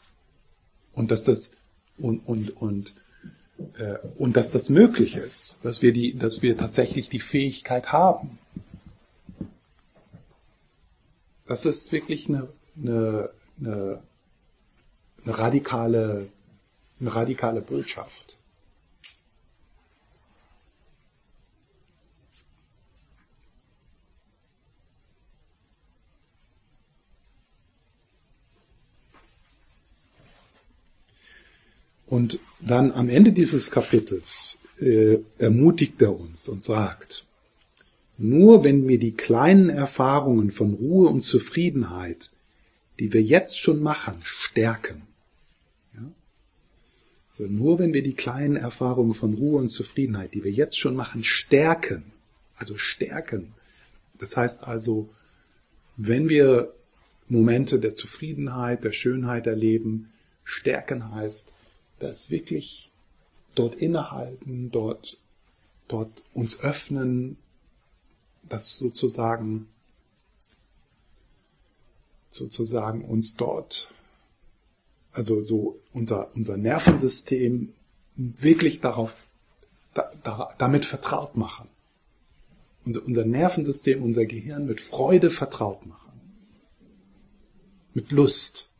Und 0.95 1.11
dass 1.11 1.25
das 1.25 1.60
und, 2.01 2.27
und, 2.27 2.57
und, 2.57 2.95
äh, 3.79 3.97
und 4.17 4.37
dass 4.37 4.53
das 4.53 4.71
möglich 4.71 5.17
ist, 5.17 5.61
dass 5.63 5.83
wir, 5.83 5.93
die, 5.93 6.17
dass 6.17 6.43
wir 6.43 6.57
tatsächlich 6.57 7.09
die 7.09 7.21
Fähigkeit 7.21 7.93
haben. 7.93 8.39
Das 11.47 11.67
ist 11.67 11.93
wirklich 11.93 12.29
eine, 12.29 12.49
eine, 12.77 13.31
eine, 13.61 14.03
eine 15.25 15.39
radikale, 15.39 16.29
eine 17.01 17.15
radikale 17.15 17.61
Botschaft. 17.61 18.37
Und 32.11 32.41
dann 32.59 32.91
am 32.91 33.09
Ende 33.09 33.31
dieses 33.31 33.71
Kapitels 33.71 34.61
äh, 34.81 35.19
ermutigt 35.39 36.03
er 36.03 36.19
uns 36.19 36.49
und 36.49 36.61
sagt, 36.61 37.25
nur 38.19 38.65
wenn 38.65 38.89
wir 38.89 38.99
die 38.99 39.13
kleinen 39.13 39.71
Erfahrungen 39.71 40.51
von 40.51 40.75
Ruhe 40.75 41.09
und 41.09 41.21
Zufriedenheit, 41.21 42.33
die 42.99 43.13
wir 43.13 43.23
jetzt 43.23 43.61
schon 43.61 43.81
machen, 43.81 44.17
stärken, 44.25 45.03
ja? 45.95 46.03
also 47.31 47.45
nur 47.45 47.79
wenn 47.79 47.95
wir 47.95 48.03
die 48.03 48.17
kleinen 48.17 48.57
Erfahrungen 48.57 49.15
von 49.15 49.35
Ruhe 49.35 49.61
und 49.61 49.69
Zufriedenheit, 49.69 50.35
die 50.35 50.43
wir 50.43 50.51
jetzt 50.51 50.81
schon 50.81 50.97
machen, 50.97 51.23
stärken, 51.23 52.03
also 52.57 52.77
stärken, 52.77 53.55
das 54.19 54.37
heißt 54.37 54.65
also, 54.65 55.09
wenn 55.97 56.29
wir 56.29 56.75
Momente 57.29 57.79
der 57.79 57.95
Zufriedenheit, 57.95 58.83
der 58.83 58.93
Schönheit 58.93 59.47
erleben, 59.47 60.11
stärken 60.43 61.15
heißt, 61.15 61.55
das 62.01 62.31
wirklich 62.31 62.91
dort 63.55 63.77
innehalten, 63.77 64.71
dort, 64.71 65.19
dort 65.87 66.25
uns 66.35 66.61
öffnen, 66.61 67.37
das 68.49 68.79
sozusagen, 68.79 69.69
sozusagen 72.29 73.05
uns 73.05 73.37
dort, 73.37 73.93
also 75.13 75.45
so 75.45 75.81
unser, 75.93 76.35
unser 76.35 76.57
Nervensystem 76.57 77.73
wirklich 78.17 78.81
darauf, 78.81 79.29
da, 79.95 80.11
da, 80.23 80.55
damit 80.59 80.85
vertraut 80.85 81.37
machen. 81.37 81.69
Unser, 82.85 83.05
unser 83.05 83.25
Nervensystem, 83.25 84.03
unser 84.03 84.25
Gehirn 84.25 84.67
mit 84.67 84.81
Freude 84.81 85.31
vertraut 85.31 85.85
machen. 85.87 85.99
Mit 87.93 88.11
Lust, 88.11 88.71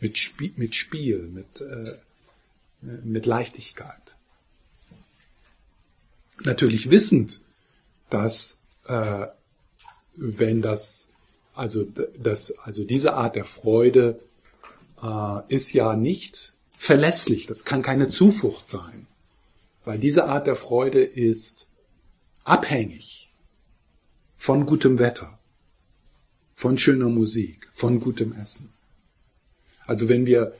mit, 0.00 0.16
Spie 0.16 0.54
mit 0.56 0.74
Spiel, 0.74 1.28
mit, 1.28 1.60
äh, 1.60 1.92
mit 2.82 3.26
Leichtigkeit. 3.26 4.14
Natürlich 6.44 6.90
wissend, 6.90 7.40
dass 8.10 8.60
äh, 8.86 9.26
wenn 10.16 10.60
das 10.60 11.12
also 11.54 11.86
das 12.18 12.58
also 12.58 12.84
diese 12.84 13.14
Art 13.14 13.36
der 13.36 13.44
Freude 13.44 14.18
äh, 15.02 15.40
ist 15.48 15.72
ja 15.72 15.94
nicht 15.94 16.54
verlässlich, 16.72 17.46
das 17.46 17.64
kann 17.64 17.82
keine 17.82 18.08
Zuflucht 18.08 18.68
sein, 18.68 19.06
weil 19.84 19.98
diese 19.98 20.24
Art 20.24 20.46
der 20.46 20.56
Freude 20.56 21.02
ist 21.02 21.68
abhängig 22.44 23.32
von 24.36 24.66
gutem 24.66 24.98
Wetter, 24.98 25.38
von 26.54 26.76
schöner 26.78 27.08
Musik, 27.08 27.68
von 27.72 28.00
gutem 28.00 28.32
Essen. 28.32 28.70
Also 29.86 30.08
wenn 30.08 30.26
wir 30.26 30.54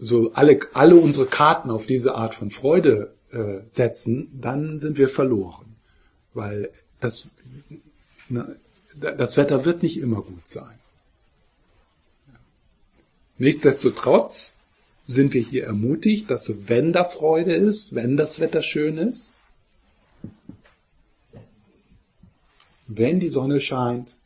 so 0.00 0.32
alle, 0.32 0.58
alle 0.72 0.96
unsere 0.96 1.26
Karten 1.26 1.70
auf 1.70 1.86
diese 1.86 2.14
Art 2.14 2.34
von 2.34 2.50
Freude 2.50 3.14
äh, 3.30 3.60
setzen, 3.68 4.28
dann 4.40 4.78
sind 4.78 4.98
wir 4.98 5.08
verloren. 5.08 5.76
Weil 6.34 6.70
das, 7.00 7.28
na, 8.28 8.48
das 8.98 9.36
Wetter 9.36 9.64
wird 9.64 9.82
nicht 9.82 9.98
immer 9.98 10.22
gut 10.22 10.48
sein. 10.48 10.78
Nichtsdestotrotz 13.38 14.58
sind 15.06 15.32
wir 15.32 15.42
hier 15.42 15.64
ermutigt, 15.64 16.30
dass 16.30 16.68
wenn 16.68 16.92
da 16.92 17.04
Freude 17.04 17.54
ist, 17.54 17.94
wenn 17.94 18.16
das 18.16 18.40
Wetter 18.40 18.62
schön 18.62 18.98
ist, 18.98 19.42
wenn 22.88 23.20
die 23.20 23.30
Sonne 23.30 23.60
scheint, 23.60 24.16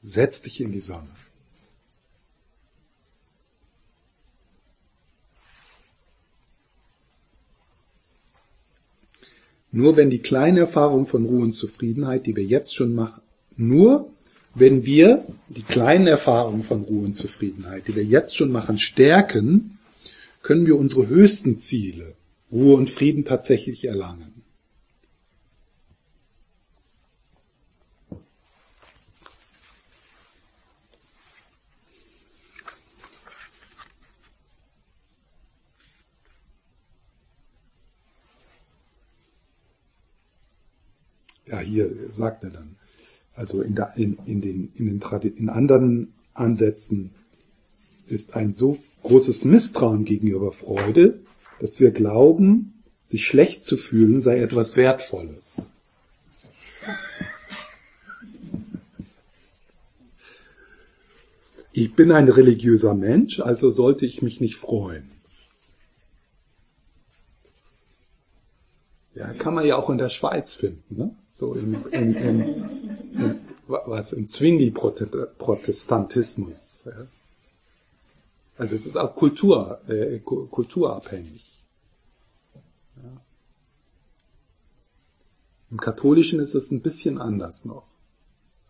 setz 0.00 0.42
dich 0.42 0.60
in 0.60 0.72
die 0.72 0.80
Sonne. 0.80 1.17
Nur 9.70 9.96
wenn 9.96 10.10
die 10.10 10.20
kleine 10.20 10.60
Erfahrung 10.60 11.06
von 11.06 11.24
Ruhe 11.24 11.42
und 11.42 11.50
Zufriedenheit, 11.50 12.26
die 12.26 12.36
wir 12.36 12.44
jetzt 12.44 12.74
schon 12.74 12.94
machen, 12.94 13.22
nur 13.56 14.10
wenn 14.54 14.86
wir 14.86 15.24
die 15.48 15.62
kleinen 15.62 16.06
Erfahrungen 16.06 16.62
von 16.62 16.82
Ruhe 16.82 17.04
und 17.04 17.12
Zufriedenheit, 17.12 17.86
die 17.86 17.94
wir 17.94 18.04
jetzt 18.04 18.36
schon 18.36 18.50
machen, 18.50 18.78
stärken, 18.78 19.78
können 20.42 20.66
wir 20.66 20.78
unsere 20.78 21.08
höchsten 21.08 21.56
Ziele, 21.56 22.14
Ruhe 22.50 22.76
und 22.76 22.88
Frieden 22.88 23.24
tatsächlich 23.24 23.84
erlangen. 23.84 24.37
Ja, 41.48 41.60
hier 41.60 41.90
sagt 42.10 42.44
er 42.44 42.50
dann, 42.50 42.76
also 43.34 43.62
in, 43.62 43.74
der, 43.74 43.92
in, 43.96 44.18
in, 44.26 44.40
den, 44.40 44.72
in, 44.74 45.00
den 45.00 45.36
in 45.36 45.48
anderen 45.48 46.12
Ansätzen 46.34 47.10
ist 48.06 48.36
ein 48.36 48.52
so 48.52 48.76
großes 49.02 49.44
Misstrauen 49.44 50.04
gegenüber 50.04 50.50
Freude, 50.52 51.20
dass 51.60 51.80
wir 51.80 51.90
glauben, 51.90 52.82
sich 53.04 53.26
schlecht 53.26 53.62
zu 53.62 53.76
fühlen 53.76 54.20
sei 54.20 54.40
etwas 54.40 54.76
Wertvolles. 54.76 55.66
Ich 61.72 61.94
bin 61.94 62.10
ein 62.10 62.28
religiöser 62.28 62.94
Mensch, 62.94 63.40
also 63.40 63.70
sollte 63.70 64.04
ich 64.04 64.20
mich 64.20 64.40
nicht 64.40 64.56
freuen. 64.56 65.17
Ja, 69.18 69.32
kann 69.34 69.54
man 69.54 69.66
ja 69.66 69.76
auch 69.76 69.90
in 69.90 69.98
der 69.98 70.10
Schweiz 70.10 70.54
finden. 70.54 70.96
Ne? 70.96 71.14
so 71.38 71.54
im, 71.54 71.86
im, 71.92 72.16
im, 72.16 72.40
im 73.12 73.38
was 73.68 74.12
im 74.14 74.26
Zwingli-Protestantismus. 74.26 76.86
Ja. 76.86 77.06
Also 78.56 78.74
es 78.74 78.86
ist 78.86 78.96
auch 78.96 79.14
Kultur, 79.14 79.82
äh, 79.88 80.20
kulturabhängig. 80.20 81.44
Ja. 82.96 83.20
Im 85.70 85.78
Katholischen 85.78 86.40
ist 86.40 86.54
es 86.54 86.72
ein 86.72 86.80
bisschen 86.80 87.18
anders 87.18 87.66
noch. 87.66 87.84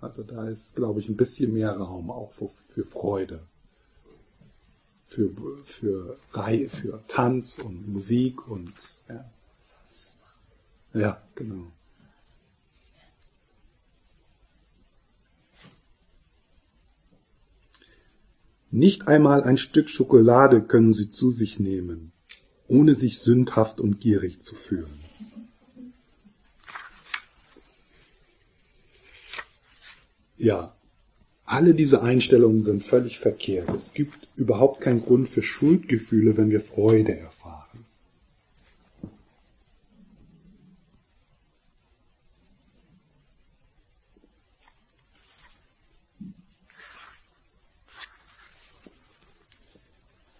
Also 0.00 0.24
da 0.24 0.48
ist, 0.48 0.74
glaube 0.76 1.00
ich, 1.00 1.08
ein 1.08 1.16
bisschen 1.16 1.54
mehr 1.54 1.76
Raum 1.76 2.10
auch 2.10 2.32
für, 2.32 2.48
für 2.48 2.84
Freude, 2.84 3.40
für, 5.06 5.30
für, 5.64 6.16
für 6.68 7.02
Tanz 7.08 7.58
und 7.58 7.88
Musik 7.88 8.46
und 8.48 8.74
ja. 9.08 9.24
Ja, 10.94 11.22
genau. 11.34 11.72
Nicht 18.70 19.08
einmal 19.08 19.42
ein 19.42 19.56
Stück 19.56 19.88
Schokolade 19.88 20.62
können 20.62 20.92
sie 20.92 21.08
zu 21.08 21.30
sich 21.30 21.58
nehmen, 21.58 22.12
ohne 22.66 22.94
sich 22.94 23.18
sündhaft 23.18 23.80
und 23.80 24.00
gierig 24.00 24.42
zu 24.42 24.54
fühlen. 24.54 24.98
Ja, 30.36 30.76
alle 31.44 31.74
diese 31.74 32.02
Einstellungen 32.02 32.62
sind 32.62 32.84
völlig 32.84 33.18
verkehrt. 33.18 33.70
Es 33.70 33.94
gibt 33.94 34.28
überhaupt 34.36 34.82
keinen 34.82 35.02
Grund 35.02 35.28
für 35.28 35.42
Schuldgefühle, 35.42 36.36
wenn 36.36 36.50
wir 36.50 36.60
Freude 36.60 37.18
erfahren. 37.18 37.77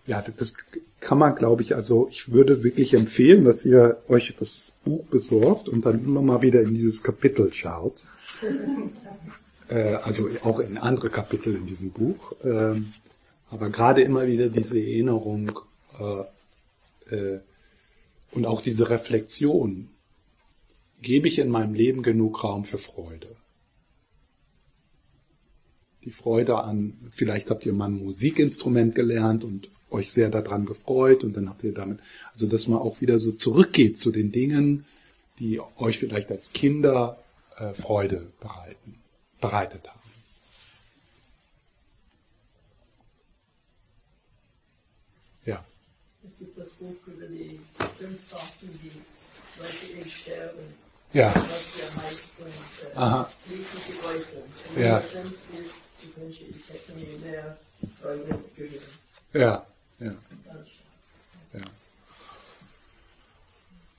Ja, 0.08 0.22
das 0.22 0.54
kann 1.00 1.18
man, 1.18 1.34
glaube 1.34 1.60
ich, 1.60 1.74
also 1.74 2.08
ich 2.10 2.32
würde 2.32 2.64
wirklich 2.64 2.94
empfehlen, 2.94 3.44
dass 3.44 3.66
ihr 3.66 4.02
euch 4.08 4.34
das 4.40 4.72
Buch 4.82 5.04
besorgt 5.04 5.68
und 5.68 5.84
dann 5.84 6.02
immer 6.02 6.22
mal 6.22 6.40
wieder 6.40 6.62
in 6.62 6.72
dieses 6.72 7.02
Kapitel 7.02 7.52
schaut. 7.52 8.06
äh, 9.68 9.96
also 9.96 10.30
auch 10.44 10.60
in 10.60 10.78
andere 10.78 11.10
Kapitel 11.10 11.54
in 11.54 11.66
diesem 11.66 11.90
Buch. 11.90 12.32
Ähm, 12.42 12.94
aber 13.50 13.68
gerade 13.68 14.00
immer 14.00 14.26
wieder 14.26 14.48
diese 14.48 14.80
Erinnerung 14.80 15.60
äh, 16.00 17.14
äh, 17.14 17.40
und 18.32 18.46
auch 18.46 18.62
diese 18.62 18.88
Reflexion. 18.88 19.90
Gebe 21.02 21.28
ich 21.28 21.38
in 21.38 21.50
meinem 21.50 21.74
Leben 21.74 22.02
genug 22.02 22.42
Raum 22.42 22.64
für 22.64 22.78
Freude? 22.78 23.36
Die 26.04 26.10
Freude 26.10 26.56
an, 26.56 26.94
vielleicht 27.10 27.50
habt 27.50 27.66
ihr 27.66 27.74
mal 27.74 27.90
ein 27.90 28.02
Musikinstrument 28.02 28.94
gelernt 28.94 29.44
und 29.44 29.68
euch 29.90 30.10
sehr 30.12 30.28
daran 30.30 30.66
gefreut 30.66 31.24
und 31.24 31.36
dann 31.36 31.48
habt 31.48 31.64
ihr 31.64 31.72
damit, 31.72 32.00
also 32.32 32.46
dass 32.46 32.66
man 32.66 32.78
auch 32.78 33.00
wieder 33.00 33.18
so 33.18 33.32
zurückgeht 33.32 33.98
zu 33.98 34.10
den 34.10 34.32
Dingen, 34.32 34.84
die 35.38 35.60
euch 35.76 35.98
vielleicht 35.98 36.30
als 36.30 36.52
Kinder 36.52 37.18
äh, 37.56 37.72
Freude 37.74 38.26
bereiten, 38.40 38.98
bereitet 39.40 39.86
haben. 39.88 39.98
Ja. 45.44 45.64
Es 46.24 46.32
gibt 46.38 46.58
das 46.58 46.70
Buch 46.70 46.94
über 47.06 47.26
die 47.26 47.60
fünf 47.98 48.28
Sachen, 48.28 48.68
die 48.82 48.90
Leute 49.58 50.08
sterben. 50.08 50.88
Ja. 51.12 51.32
Was 51.34 51.74
sie 51.74 51.82
am 51.82 51.96
meisten 52.04 52.42
äh, 52.92 52.96
Aha. 52.96 53.30
sie 53.46 53.54
äußern. 53.54 54.42
Und 54.74 54.82
Ja. 54.82 55.00
sind 55.00 55.24
ist, 55.24 55.76
die 56.02 56.20
Wünsche, 56.20 56.44
ich 56.44 56.68
hätte 56.68 56.92
mir 56.92 57.18
mehr 57.30 57.58
Freude 58.00 58.38
gegeben. 58.54 58.82
Ja, 59.32 59.40
ja. 59.40 59.46
Ja. 59.46 59.66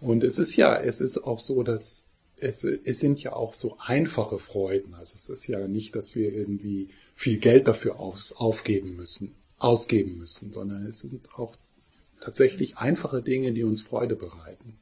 Und 0.10 0.24
es 0.24 0.40
ist 0.40 0.56
ja, 0.56 0.76
es 0.76 1.02
ist 1.02 1.20
auch 1.20 1.38
so, 1.38 1.62
dass 1.62 2.10
es, 2.36 2.64
es 2.64 3.00
sind 3.00 3.22
ja 3.22 3.34
auch 3.34 3.54
so 3.54 3.78
einfache 3.78 4.40
Freuden. 4.40 4.96
Also 4.96 5.14
es 5.14 5.30
ist 5.30 5.46
ja 5.46 5.68
nicht, 5.68 5.96
dass 5.96 6.16
wir 6.16 6.34
irgendwie 6.34 6.90
viel 7.14 7.38
Geld 7.38 7.68
dafür 7.68 8.00
aus, 8.00 8.32
aufgeben 8.32 8.96
müssen, 8.96 9.36
ausgeben 9.60 10.18
müssen, 10.18 10.52
sondern 10.52 10.84
es 10.88 11.02
sind 11.02 11.30
auch 11.36 11.56
tatsächlich 12.22 12.80
einfache 12.80 13.22
Dinge, 13.22 13.54
die 13.54 13.64
uns 13.64 13.84
Freude 13.84 14.16
bereiten. 14.16 14.80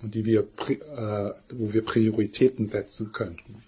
Und 0.00 0.14
die 0.14 0.24
wir, 0.24 0.42
äh, 0.68 1.32
wo 1.52 1.72
wir 1.72 1.84
Prioritäten 1.84 2.68
setzen 2.68 3.10
könnten. 3.12 3.64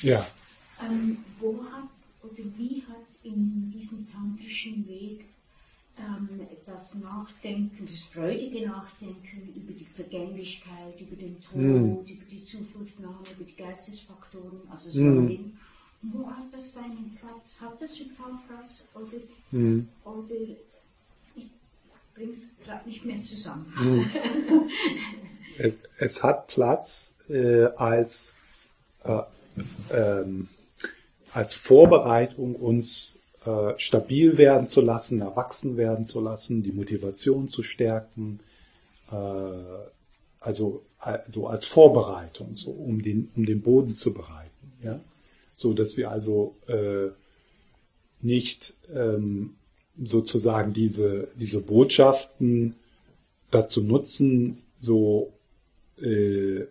Ja. 0.00 0.24
Ähm, 0.88 1.18
wo 1.38 1.62
hat 1.64 1.88
oder 2.22 2.44
wie 2.56 2.82
hat 2.88 3.18
in 3.22 3.68
diesem 3.70 4.06
tantrischen 4.06 4.86
Weg 4.88 5.26
ähm, 5.98 6.28
das 6.64 6.96
Nachdenken, 6.96 7.86
das 7.86 8.04
freudige 8.04 8.66
Nachdenken 8.66 9.52
über 9.54 9.72
die 9.72 9.84
Vergänglichkeit, 9.84 11.00
über 11.00 11.16
den 11.16 11.40
Tod, 11.40 11.56
Mhm. 11.56 11.98
über 12.06 12.24
die 12.30 12.44
Zufluchtnahme, 12.44 13.22
über 13.34 13.44
die 13.44 13.56
Geistesfaktoren, 13.56 14.60
also 14.70 14.88
Mhm. 14.88 14.92
Säulen, 14.92 15.58
wo 16.02 16.26
hat 16.28 16.52
das 16.52 16.74
seinen 16.74 17.16
Platz? 17.18 17.56
Hat 17.60 17.80
das 17.80 17.98
überhaupt 17.98 18.46
Platz 18.48 18.84
oder, 18.94 19.18
Mhm. 19.52 19.88
oder 20.04 20.34
ich 21.34 21.50
bringe 22.14 22.30
es 22.30 22.50
gerade 22.64 22.88
nicht 22.88 23.04
mehr 23.04 23.22
zusammen. 23.22 23.72
Es, 25.58 25.78
es 25.98 26.22
hat 26.22 26.48
Platz 26.48 27.14
äh, 27.30 27.64
als, 27.76 28.36
äh, 29.04 29.22
ähm, 29.90 30.48
als 31.36 31.54
Vorbereitung, 31.54 32.54
uns 32.54 33.20
äh, 33.44 33.74
stabil 33.76 34.38
werden 34.38 34.66
zu 34.66 34.80
lassen, 34.80 35.20
erwachsen 35.20 35.76
werden 35.76 36.06
zu 36.06 36.20
lassen, 36.20 36.62
die 36.62 36.72
Motivation 36.72 37.46
zu 37.46 37.62
stärken, 37.62 38.40
äh, 39.12 39.14
also 40.40 40.82
so 41.26 41.46
als 41.46 41.66
Vorbereitung, 41.66 42.56
so 42.56 42.70
um 42.70 43.02
den, 43.02 43.30
um 43.36 43.44
den 43.44 43.60
Boden 43.60 43.92
zu 43.92 44.14
bereiten. 44.14 44.72
Ja? 44.82 44.98
So 45.54 45.74
dass 45.74 45.98
wir 45.98 46.10
also 46.10 46.56
äh, 46.68 47.10
nicht 48.22 48.72
ähm, 48.94 49.56
sozusagen 50.02 50.72
diese, 50.72 51.28
diese 51.38 51.60
Botschaften 51.60 52.76
dazu 53.50 53.82
nutzen, 53.82 54.62
so 54.74 55.34
äh, 56.00 56.62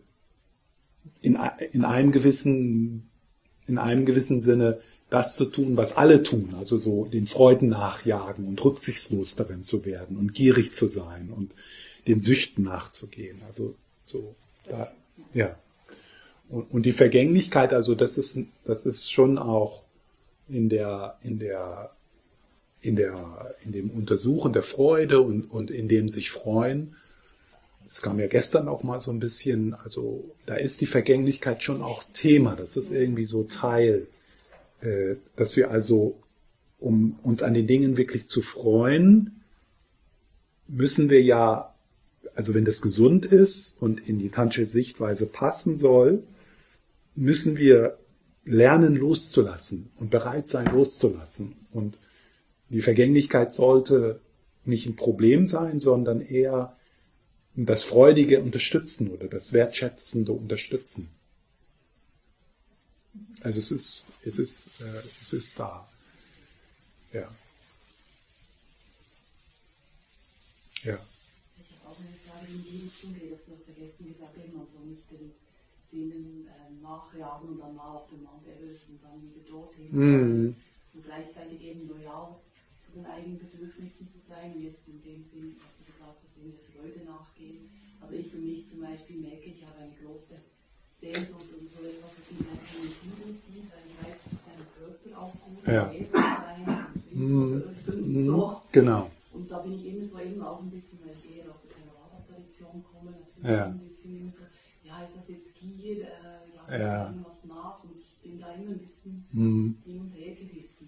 in, 1.21 1.37
in 1.71 1.85
einem 1.85 2.11
gewissen 2.11 3.11
in 3.67 3.77
einem 3.77 4.05
gewissen 4.05 4.39
Sinne 4.39 4.79
das 5.09 5.35
zu 5.35 5.45
tun, 5.45 5.77
was 5.77 5.95
alle 5.95 6.23
tun, 6.23 6.55
also 6.57 6.77
so 6.77 7.05
den 7.05 7.27
Freuden 7.27 7.69
nachjagen 7.69 8.47
und 8.47 8.63
rücksichtslos 8.63 9.35
darin 9.35 9.63
zu 9.63 9.85
werden 9.85 10.17
und 10.17 10.33
gierig 10.33 10.73
zu 10.73 10.87
sein 10.87 11.31
und 11.35 11.53
den 12.07 12.19
Süchten 12.19 12.63
nachzugehen. 12.63 13.41
Also 13.47 13.75
so 14.05 14.35
da, 14.67 14.91
ja. 15.33 15.55
Und, 16.49 16.71
und 16.71 16.85
die 16.85 16.91
Vergänglichkeit, 16.91 17.73
also 17.73 17.95
das 17.95 18.17
ist 18.17 18.39
das 18.65 18.85
ist 18.85 19.11
schon 19.11 19.37
auch 19.37 19.83
in 20.49 20.69
der 20.69 21.17
in 21.23 21.39
der 21.39 21.91
in 22.81 22.95
der 22.95 23.55
in 23.63 23.71
dem 23.71 23.89
Untersuchen 23.91 24.53
der 24.53 24.63
Freude 24.63 25.21
und 25.21 25.51
und 25.51 25.71
in 25.71 25.87
dem 25.87 26.09
sich 26.09 26.31
freuen 26.31 26.95
es 27.85 28.01
kam 28.01 28.19
ja 28.19 28.27
gestern 28.27 28.67
auch 28.67 28.83
mal 28.83 28.99
so 28.99 29.11
ein 29.11 29.19
bisschen, 29.19 29.73
also 29.73 30.35
da 30.45 30.55
ist 30.55 30.81
die 30.81 30.87
Vergänglichkeit 30.87 31.61
schon 31.61 31.81
auch 31.81 32.03
Thema. 32.13 32.55
Das 32.55 32.77
ist 32.77 32.91
irgendwie 32.91 33.25
so 33.25 33.43
Teil, 33.43 34.07
äh, 34.81 35.15
dass 35.35 35.55
wir 35.55 35.69
also, 35.69 36.17
um 36.79 37.19
uns 37.21 37.43
an 37.43 37.53
den 37.53 37.67
Dingen 37.67 37.97
wirklich 37.97 38.27
zu 38.27 38.41
freuen, 38.41 39.41
müssen 40.67 41.09
wir 41.09 41.21
ja, 41.21 41.73
also 42.33 42.53
wenn 42.53 42.65
das 42.65 42.81
gesund 42.81 43.25
ist 43.25 43.81
und 43.81 44.07
in 44.07 44.17
die 44.17 44.29
tantische 44.29 44.65
Sichtweise 44.65 45.27
passen 45.27 45.75
soll, 45.75 46.23
müssen 47.15 47.57
wir 47.57 47.97
lernen 48.45 48.95
loszulassen 48.95 49.89
und 49.97 50.09
bereit 50.09 50.47
sein 50.47 50.65
loszulassen. 50.67 51.55
Und 51.71 51.97
die 52.69 52.81
Vergänglichkeit 52.81 53.53
sollte 53.53 54.19
nicht 54.65 54.87
ein 54.87 54.95
Problem 54.95 55.45
sein, 55.45 55.79
sondern 55.79 56.21
eher 56.21 56.75
das 57.55 57.83
freudige 57.83 58.41
Unterstützen 58.41 59.11
oder 59.11 59.27
das 59.27 59.53
wertschätzende 59.53 60.33
Unterstützen. 60.33 61.09
Also 63.41 63.59
es 63.59 63.71
ist, 63.71 64.07
es 64.23 64.39
ist, 64.39 64.81
äh, 64.81 64.99
es 65.21 65.31
ist 65.31 65.59
da. 65.59 65.87
Ja. 67.13 67.33
Ja. 70.83 70.99
Ich 71.57 71.77
habe 71.79 71.93
auch 71.93 71.97
eine 71.97 72.09
Frage 72.27 72.51
in 72.51 72.63
die 72.63 72.83
Richtung, 72.83 73.15
das 73.31 73.39
was 73.47 73.65
der 73.65 73.75
gestern 73.75 74.07
gesagt 74.07 74.37
haben, 74.37 74.59
also 74.59 74.79
nicht 74.79 75.09
den 75.09 75.31
Sinnen 75.89 76.47
äh, 76.47 76.83
nachjagen 76.83 77.49
und 77.49 77.59
dann 77.59 77.75
mal 77.75 77.95
auf 77.95 78.09
den 78.09 78.21
Mount 78.23 78.45
Everest 78.47 78.89
und 78.89 78.99
dann 79.01 79.21
wieder 79.23 79.49
dorthin. 79.49 79.87
Mhm. 79.91 80.55
Und 80.93 81.05
gleichzeitig 81.05 81.61
eben 81.61 81.87
loyal 81.87 82.35
zu 82.85 82.91
den 82.93 83.05
eigenen 83.05 83.39
Bedürfnissen 83.39 84.07
zu 84.07 84.19
sein 84.19 84.53
und 84.53 84.61
jetzt 84.61 84.87
in 84.87 85.01
dem 85.01 85.23
Sinn, 85.23 85.55
was 85.57 85.71
du 85.77 85.83
gesagt 85.91 86.19
hast, 86.23 86.37
in 86.37 86.51
der 86.51 86.59
Freude 86.69 87.03
nachgehen. 87.05 87.69
Also 88.01 88.13
ich 88.15 88.27
für 88.29 88.37
mich 88.37 88.65
zum 88.65 88.81
Beispiel 88.81 89.17
merke, 89.17 89.49
ich 89.49 89.65
habe 89.65 89.79
eine 89.81 89.93
große 90.03 90.35
Sehnsucht 90.99 91.45
oder 91.55 91.65
so 91.65 91.79
etwas, 91.81 92.13
was 92.19 92.31
mich 92.31 92.47
einfach 92.47 92.75
in 92.77 92.81
den 92.85 92.93
Süden 92.93 93.33
zieht, 93.41 93.65
weil 93.73 93.83
ich 93.89 93.97
weiß, 94.05 94.23
tut 94.29 94.39
meinem 94.45 94.67
Körper 94.77 95.21
auch 95.21 95.33
gut, 95.33 95.67
Ja. 95.67 95.91
Leben 95.91 96.05
zu 96.13 96.19
sein, 96.21 96.87
und 97.11 97.27
zu 97.27 97.39
surfen 97.59 98.15
und 98.15 98.23
so. 98.25 98.61
Genau. 98.71 99.11
Und 99.33 99.51
da 99.51 99.59
bin 99.59 99.73
ich 99.73 99.85
immer 99.85 100.03
so 100.05 100.19
eben 100.19 100.41
auch 100.41 100.61
ein 100.61 100.69
bisschen, 100.69 100.99
weil 101.03 101.15
ich 101.19 101.37
eher 101.37 101.51
aus 101.51 101.63
der 101.63 101.71
Theravada-Tradition 101.75 102.83
komme, 102.83 103.11
natürlich 103.11 103.49
Ja. 103.49 103.65
ein 103.65 103.79
bisschen 103.79 104.19
immer 104.21 104.31
so, 104.31 104.43
ja, 104.83 105.03
ist 105.03 105.15
das 105.17 105.27
jetzt 105.27 105.55
Gier, 105.55 106.03
äh, 106.07 106.45
ja, 106.55 106.77
Ja. 106.79 107.09
irgendwas 107.09 107.43
nach 107.45 107.83
und 107.83 107.97
ich 107.97 108.15
bin 108.21 108.39
da 108.39 108.53
immer 108.53 108.71
ein 108.71 108.79
bisschen 108.79 109.25
Mhm. 109.31 109.77
hin 109.83 109.99
und 109.99 110.11
her 110.11 110.35
gerissen 110.35 110.87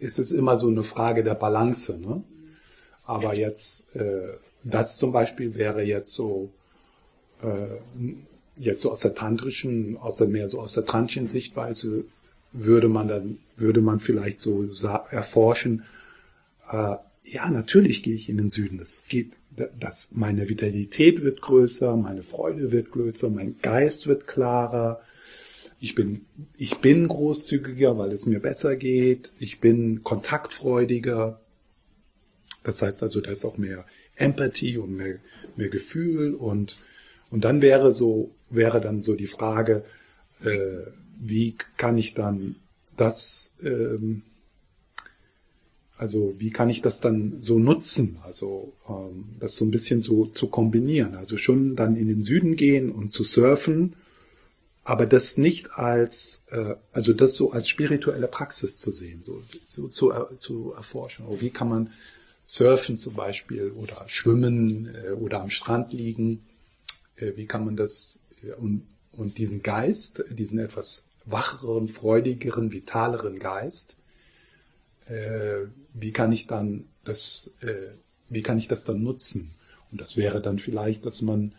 es 0.00 0.18
ist 0.18 0.32
immer 0.32 0.56
so 0.56 0.68
eine 0.68 0.82
Frage 0.82 1.22
der 1.22 1.34
Balance, 1.34 1.96
ne? 1.98 2.24
Aber 3.04 3.36
jetzt, 3.36 3.94
äh, 3.94 4.32
das 4.64 4.96
zum 4.96 5.12
Beispiel 5.12 5.54
wäre 5.54 5.82
jetzt 5.82 6.14
so, 6.14 6.50
äh, 7.42 7.78
jetzt 8.56 8.80
so 8.80 8.90
aus 8.90 9.00
der 9.00 9.14
tantrischen, 9.14 9.96
aus 9.96 10.16
der 10.16 10.28
mehr 10.28 10.48
so 10.48 10.60
aus 10.60 10.72
der 10.72 10.86
tantrischen 10.86 11.26
Sichtweise 11.28 12.04
würde 12.52 12.88
man 12.88 13.06
dann, 13.08 13.38
würde 13.56 13.80
man 13.80 14.00
vielleicht 14.00 14.40
so 14.40 14.64
erforschen, 15.10 15.84
äh, 16.70 16.96
ja, 17.24 17.48
natürlich 17.50 18.02
gehe 18.02 18.14
ich 18.14 18.28
in 18.28 18.36
den 18.36 18.50
Süden. 18.50 18.78
Das 18.78 19.06
geht, 19.08 19.32
das, 19.78 20.10
meine 20.12 20.48
Vitalität 20.48 21.22
wird 21.22 21.40
größer, 21.40 21.96
meine 21.96 22.22
Freude 22.22 22.72
wird 22.72 22.90
größer, 22.90 23.30
mein 23.30 23.56
Geist 23.62 24.06
wird 24.06 24.26
klarer. 24.26 25.00
Ich 25.80 25.94
bin, 25.94 26.26
ich 26.56 26.78
bin 26.78 27.08
großzügiger, 27.08 27.98
weil 27.98 28.12
es 28.12 28.26
mir 28.26 28.40
besser 28.40 28.76
geht. 28.76 29.32
Ich 29.38 29.60
bin 29.60 30.02
kontaktfreudiger. 30.02 31.40
Das 32.62 32.82
heißt 32.82 33.02
also, 33.02 33.20
da 33.20 33.30
ist 33.30 33.44
auch 33.44 33.58
mehr 33.58 33.84
Empathie 34.14 34.78
und 34.78 34.96
mehr, 34.96 35.18
mehr 35.56 35.68
Gefühl 35.68 36.34
und, 36.34 36.76
und 37.30 37.44
dann 37.44 37.62
wäre 37.62 37.92
so, 37.92 38.30
wäre 38.50 38.80
dann 38.80 39.00
so 39.00 39.14
die 39.14 39.26
Frage, 39.26 39.84
äh, 40.44 40.86
wie 41.18 41.56
kann 41.76 41.98
ich 41.98 42.14
dann 42.14 42.56
das, 42.96 43.54
ähm, 43.62 44.22
also 46.02 46.34
wie 46.40 46.50
kann 46.50 46.68
ich 46.68 46.82
das 46.82 47.00
dann 47.00 47.40
so 47.40 47.60
nutzen? 47.60 48.18
Also 48.24 48.72
ähm, 48.88 49.36
das 49.38 49.54
so 49.54 49.64
ein 49.64 49.70
bisschen 49.70 50.02
so 50.02 50.26
zu 50.26 50.48
kombinieren. 50.48 51.14
Also 51.14 51.36
schon 51.36 51.76
dann 51.76 51.94
in 51.96 52.08
den 52.08 52.24
Süden 52.24 52.56
gehen 52.56 52.90
und 52.90 53.12
zu 53.12 53.22
surfen, 53.22 53.94
aber 54.82 55.06
das 55.06 55.38
nicht 55.38 55.70
als, 55.74 56.44
äh, 56.50 56.74
also 56.92 57.12
das 57.12 57.36
so 57.36 57.52
als 57.52 57.68
spirituelle 57.68 58.26
Praxis 58.26 58.78
zu 58.78 58.90
sehen, 58.90 59.22
so, 59.22 59.44
so 59.64 59.86
zu, 59.86 60.10
er- 60.10 60.36
zu 60.38 60.72
erforschen. 60.72 61.24
Oh, 61.28 61.40
wie 61.40 61.50
kann 61.50 61.68
man 61.68 61.90
surfen 62.42 62.96
zum 62.96 63.14
Beispiel 63.14 63.70
oder 63.70 64.02
schwimmen 64.08 64.92
äh, 64.92 65.10
oder 65.12 65.40
am 65.40 65.50
Strand 65.50 65.92
liegen? 65.92 66.42
Äh, 67.14 67.36
wie 67.36 67.46
kann 67.46 67.64
man 67.64 67.76
das 67.76 68.24
äh, 68.42 68.54
und, 68.54 68.82
und 69.12 69.38
diesen 69.38 69.62
Geist, 69.62 70.24
diesen 70.32 70.58
etwas 70.58 71.10
wacheren, 71.26 71.86
freudigeren, 71.86 72.72
vitaleren 72.72 73.38
Geist, 73.38 73.98
äh, 75.08 75.66
wie 75.94 76.12
kann 76.12 76.32
ich 76.32 76.46
dann 76.46 76.84
das, 77.04 77.52
äh, 77.60 77.92
wie 78.28 78.42
kann 78.42 78.58
ich 78.58 78.68
das 78.68 78.84
dann 78.84 79.02
nutzen? 79.02 79.54
Und 79.90 80.00
das 80.00 80.16
wäre 80.16 80.40
dann 80.40 80.58
vielleicht, 80.58 81.04
dass 81.04 81.22
man 81.22 81.52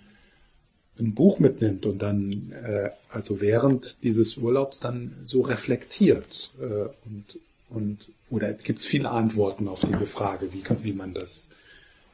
ein 0.99 1.13
Buch 1.13 1.39
mitnimmt 1.39 1.85
und 1.85 1.99
dann 1.99 2.51
äh, 2.51 2.91
also 3.09 3.41
während 3.41 4.03
dieses 4.03 4.37
Urlaubs 4.37 4.79
dann 4.79 5.15
so 5.23 5.41
reflektiert 5.41 6.53
äh, 6.59 6.89
und 7.05 7.39
und 7.69 8.09
oder 8.29 8.49
es 8.49 8.63
gibt 8.63 8.79
viele 8.79 9.09
Antworten 9.09 9.67
auf 9.67 9.81
diese 9.81 10.05
Frage, 10.05 10.53
wie 10.53 10.61
kann, 10.61 10.83
wie 10.83 10.93
man 10.93 11.13
das 11.13 11.49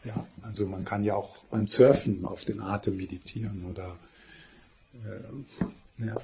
ja 0.05 0.25
also 0.43 0.65
man 0.65 0.85
kann 0.85 1.03
ja 1.03 1.15
auch 1.15 1.43
beim 1.45 1.67
Surfen 1.67 2.23
auf 2.25 2.45
den 2.45 2.61
Atem 2.61 2.95
meditieren 2.95 3.65
oder 3.69 3.97
äh, 5.05 6.05
ja 6.05 6.15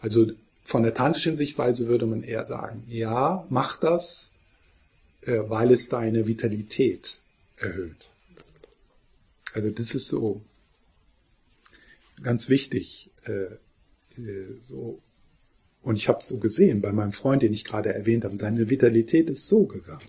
also 0.00 0.26
von 0.64 0.82
der 0.82 0.94
tantrischen 0.94 1.34
Sichtweise 1.34 1.86
würde 1.86 2.06
man 2.06 2.22
eher 2.22 2.44
sagen, 2.44 2.84
ja, 2.86 3.46
mach 3.50 3.78
das, 3.78 4.34
äh, 5.22 5.38
weil 5.48 5.70
es 5.72 5.88
deine 5.88 6.26
Vitalität 6.26 7.20
erhöht. 7.56 8.08
Also 9.54 9.70
das 9.70 9.94
ist 9.94 10.08
so 10.08 10.40
ganz 12.22 12.48
wichtig. 12.48 13.10
Äh, 13.24 13.54
äh, 14.20 14.58
so. 14.62 15.00
Und 15.82 15.96
ich 15.96 16.08
habe 16.08 16.20
es 16.20 16.28
so 16.28 16.38
gesehen 16.38 16.80
bei 16.80 16.92
meinem 16.92 17.12
Freund, 17.12 17.42
den 17.42 17.52
ich 17.52 17.64
gerade 17.64 17.92
erwähnt 17.92 18.24
habe, 18.24 18.36
seine 18.36 18.70
Vitalität 18.70 19.28
ist 19.28 19.48
so 19.48 19.64
gegangen. 19.64 20.00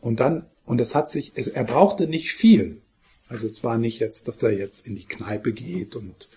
Und 0.00 0.20
dann, 0.20 0.46
und 0.66 0.80
es 0.80 0.94
hat 0.94 1.08
sich, 1.08 1.32
er 1.34 1.64
brauchte 1.64 2.06
nicht 2.06 2.32
viel. 2.32 2.82
Also 3.28 3.46
es 3.46 3.64
war 3.64 3.78
nicht 3.78 3.98
jetzt, 3.98 4.28
dass 4.28 4.42
er 4.42 4.52
jetzt 4.52 4.86
in 4.86 4.94
die 4.94 5.06
Kneipe 5.06 5.52
geht 5.52 5.96
und 5.96 6.28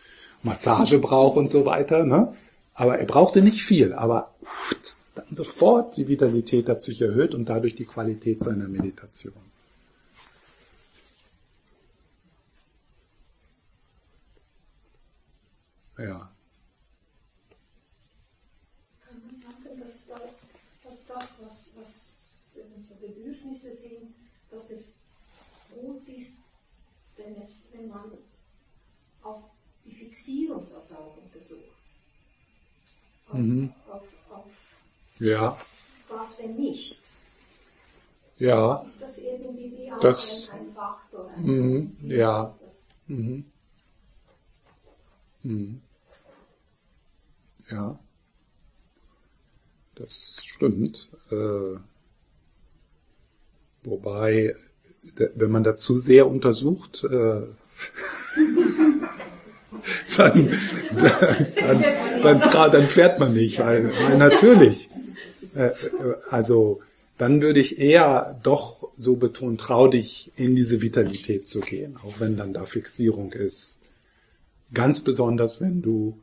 Massage 0.41 0.97
braucht 0.97 1.37
und 1.37 1.49
so 1.49 1.65
weiter, 1.65 2.05
ne? 2.05 2.35
Aber 2.79 2.97
er 2.97 3.05
brauchte 3.05 3.41
nicht 3.41 3.61
viel, 3.61 3.91
aber 3.91 4.33
dann 5.13 5.25
sofort 5.31 5.97
die 5.97 6.07
Vitalität 6.07 6.69
hat 6.69 6.81
sich 6.81 7.01
erhöht 7.01 7.35
und 7.35 7.49
dadurch 7.49 7.75
die 7.75 7.83
Qualität 7.83 8.41
seiner 8.41 8.69
Meditation. 8.69 9.33
Ja. 15.97 16.31
Kann 19.05 19.21
man 19.25 19.35
sagen, 19.35 19.81
dass, 19.81 20.07
da, 20.07 20.21
dass 20.85 21.05
das, 21.05 21.41
was, 21.43 21.73
was 21.77 22.25
so 22.79 22.95
Bedürfnisse 22.95 23.73
sind, 23.73 24.13
dass 24.49 24.71
es 24.71 24.99
gut 25.75 26.07
ist, 26.07 26.39
wenn, 27.17 27.35
es, 27.35 27.67
wenn 27.73 27.89
man 27.89 28.05
auf 29.21 29.43
die 29.83 29.91
Fixierung 29.91 30.65
das 30.71 30.93
auch 30.93 31.17
untersucht. 31.17 31.78
Auf, 33.29 33.39
Mhm. 33.39 33.73
auf, 33.87 34.01
auf 34.29 34.75
Ja, 35.19 35.57
was, 36.07 36.39
wenn 36.39 36.55
nicht. 36.57 36.97
ja, 38.37 38.81
Ist 38.83 39.01
das 39.01 39.17
irgendwie 39.19 39.71
wie 39.73 39.91
auch 39.91 39.97
Das- 39.99 40.49
ein, 40.53 40.57
ein 40.59 40.71
Faktor? 40.89 41.31
Mhm, 41.35 41.97
ja. 42.09 42.55
Mhm. 43.07 43.45
Mhm. 45.43 45.81
ja, 47.69 47.99
das 49.95 50.41
stimmt. 50.43 51.09
Äh, 51.31 51.77
wobei, 53.83 54.55
de- 55.17 55.31
wenn 55.35 55.51
man 55.51 55.63
dazu 55.63 55.97
sehr 55.97 56.27
untersucht, 56.27 57.03
äh, 57.03 57.41
dann, 60.17 60.51
dann, 61.61 61.85
dann, 62.23 62.71
dann, 62.71 62.87
fährt 62.87 63.19
man 63.19 63.33
nicht, 63.33 63.59
weil, 63.59 63.91
weil 63.93 64.17
natürlich. 64.17 64.89
Äh, 65.55 65.67
äh, 65.67 65.71
also 66.29 66.81
dann 67.17 67.41
würde 67.41 67.59
ich 67.59 67.79
eher 67.79 68.39
doch 68.43 68.89
so 68.95 69.17
betonen, 69.17 69.57
trau 69.57 69.87
dich 69.87 70.31
in 70.35 70.55
diese 70.55 70.81
Vitalität 70.81 71.47
zu 71.47 71.59
gehen, 71.59 71.97
auch 71.97 72.19
wenn 72.19 72.37
dann 72.37 72.53
da 72.53 72.65
Fixierung 72.65 73.33
ist. 73.33 73.79
Ganz 74.73 75.01
besonders, 75.01 75.59
wenn 75.59 75.81
du 75.81 76.17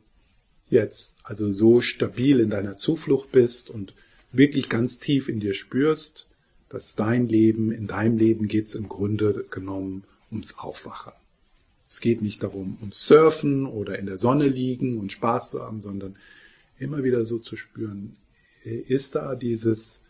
jetzt 0.69 1.17
also 1.23 1.53
so 1.53 1.81
stabil 1.81 2.39
in 2.39 2.49
deiner 2.49 2.77
Zuflucht 2.77 3.31
bist 3.31 3.69
und 3.69 3.93
wirklich 4.31 4.69
ganz 4.69 4.99
tief 4.99 5.29
in 5.29 5.39
dir 5.39 5.53
spürst, 5.53 6.27
dass 6.69 6.95
dein 6.95 7.27
Leben, 7.27 7.71
in 7.71 7.87
deinem 7.87 8.17
Leben 8.17 8.47
geht 8.47 8.67
es 8.67 8.75
im 8.75 8.89
Grunde 8.89 9.45
genommen 9.49 10.03
ums 10.31 10.57
Aufwachen. 10.57 11.13
Es 11.87 12.01
geht 12.01 12.21
nicht 12.21 12.43
darum, 12.43 12.77
ums 12.81 13.07
Surfen 13.07 13.65
oder 13.65 13.97
in 13.97 14.05
der 14.05 14.17
Sonne 14.17 14.47
liegen 14.47 14.99
und 14.99 15.11
Spaß 15.11 15.51
zu 15.51 15.61
haben, 15.61 15.81
sondern 15.81 16.17
immer 16.79 17.03
wieder 17.03 17.23
so 17.23 17.39
zu 17.39 17.55
spüren, 17.55 18.17
ist 18.63 19.15
da 19.15 19.35
dieses, 19.35 20.03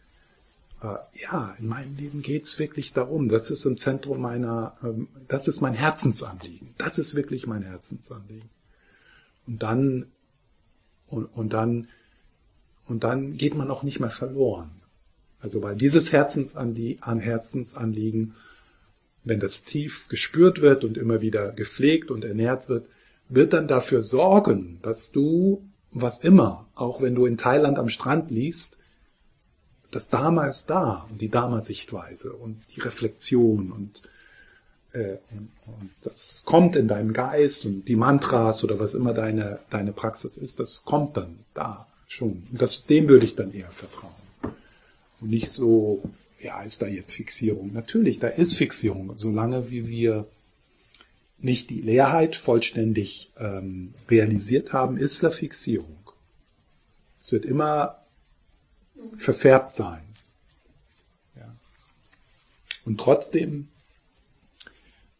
äh, 0.82 0.96
ja, 1.22 1.56
in 1.60 1.68
meinem 1.68 1.96
Leben 1.96 2.22
geht's 2.24 2.58
wirklich 2.58 2.94
darum, 2.94 3.30
das 3.30 3.52
ist 3.52 3.66
im 3.66 3.78
Zentrum 3.78 4.22
meiner, 4.22 4.76
ähm, 4.84 5.08
das 5.28 5.48
ist 5.48 5.62
mein 5.62 5.74
Herzensanliegen, 5.74 6.74
das 6.78 6.98
ist 6.98 7.16
wirklich 7.16 7.46
mein 7.46 7.62
Herzensanliegen. 7.62 8.50
Und 9.46 9.62
dann, 9.62 10.08
und, 11.08 11.26
und 11.26 11.54
dann, 11.54 11.88
und 12.88 13.04
dann 13.04 13.38
geht 13.38 13.56
man 13.56 13.70
auch 13.70 13.84
nicht 13.84 14.00
mehr 14.00 14.10
verloren. 14.10 14.72
Also 15.40 15.62
weil 15.62 15.76
dieses 15.76 16.12
Herzensanlie 16.12 16.98
an 17.02 17.20
Herzensanliegen, 17.20 18.34
wenn 19.24 19.40
das 19.40 19.64
tief 19.64 20.08
gespürt 20.08 20.62
wird 20.62 20.84
und 20.84 20.98
immer 20.98 21.22
wieder 21.22 21.52
gepflegt 21.52 22.12
und 22.12 22.24
ernährt 22.24 22.70
wird, 22.70 22.88
wird 23.30 23.54
dann 23.54 23.68
dafür 23.68 24.02
sorgen, 24.02 24.80
dass 24.82 25.12
du, 25.12 25.64
was 25.92 26.20
immer, 26.20 26.68
auch 26.76 27.02
wenn 27.02 27.16
du 27.16 27.26
in 27.26 27.38
Thailand 27.38 27.78
am 27.78 27.90
Strand 27.90 28.32
liest, 28.32 28.78
das 29.92 30.10
Dharma 30.10 30.48
ist 30.48 30.70
da 30.70 31.08
und 31.10 31.22
die 31.22 31.30
Dharma-Sichtweise 31.30 32.34
und 32.34 32.62
die 32.76 32.82
Reflexion 32.82 33.72
und 33.72 34.02
äh, 34.94 35.18
und, 35.66 35.92
das 36.02 36.44
kommt 36.46 36.76
in 36.76 36.88
deinem 36.88 37.14
Geist 37.14 37.66
und 37.66 37.86
die 37.86 37.96
Mantras 37.96 38.64
oder 38.64 38.80
was 38.80 38.96
immer 38.96 39.14
deine, 39.14 39.60
deine 39.70 39.92
Praxis 39.92 40.38
ist, 40.38 40.60
das 40.60 40.86
kommt 40.86 41.18
dann 41.18 41.40
da 41.54 41.88
schon. 42.08 42.44
Und 42.52 42.62
das, 42.62 42.86
dem 42.86 43.10
würde 43.10 43.26
ich 43.26 43.36
dann 43.36 43.54
eher 43.54 43.72
vertrauen. 43.72 44.14
Und 45.20 45.30
nicht 45.30 45.50
so, 45.50 46.02
ja, 46.40 46.62
ist 46.62 46.82
da 46.82 46.88
jetzt 46.88 47.14
Fixierung? 47.14 47.74
Natürlich, 47.74 48.20
da 48.20 48.28
ist 48.28 48.56
Fixierung, 48.56 49.18
solange 49.18 49.72
wie 49.72 49.88
wir 49.88 50.28
nicht 51.40 51.70
die 51.70 51.82
Leerheit 51.82 52.36
vollständig 52.36 53.32
ähm, 53.38 53.94
realisiert 54.10 54.74
haben, 54.74 54.98
ist 54.98 55.24
da 55.24 55.30
Fixierung. 55.30 55.98
Es 57.20 57.32
wird 57.32 57.46
immer 57.46 58.04
verfärbt 59.16 59.74
sein. 59.74 60.04
Ja. 61.36 61.56
Und 62.86 63.00
trotzdem 63.00 63.68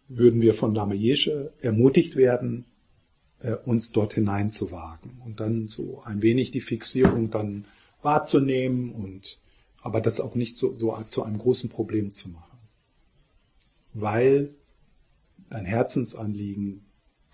würden 0.08 0.42
wir 0.42 0.54
von 0.54 0.74
Lama 0.74 0.94
Yeshe 0.94 1.52
ermutigt 1.62 2.16
werden, 2.16 2.66
äh, 3.40 3.54
uns 3.54 3.92
dort 3.92 4.14
hinein 4.14 4.50
zu 4.50 4.72
wagen 4.72 5.22
und 5.26 5.40
dann 5.40 5.68
so 5.68 6.02
ein 6.04 6.22
wenig 6.22 6.52
die 6.52 6.62
Fixierung 6.62 7.30
dann 7.30 7.66
wahrzunehmen 8.02 8.92
und 8.92 9.40
aber 9.88 10.02
das 10.02 10.20
auch 10.20 10.36
nicht 10.36 10.58
so, 10.58 10.76
so 10.76 11.02
zu 11.08 11.24
einem 11.24 11.38
großen 11.38 11.70
Problem 11.70 12.12
zu 12.12 12.28
machen. 12.28 12.58
Weil 13.94 14.54
dein 15.50 15.64
Herzensanliegen 15.64 16.86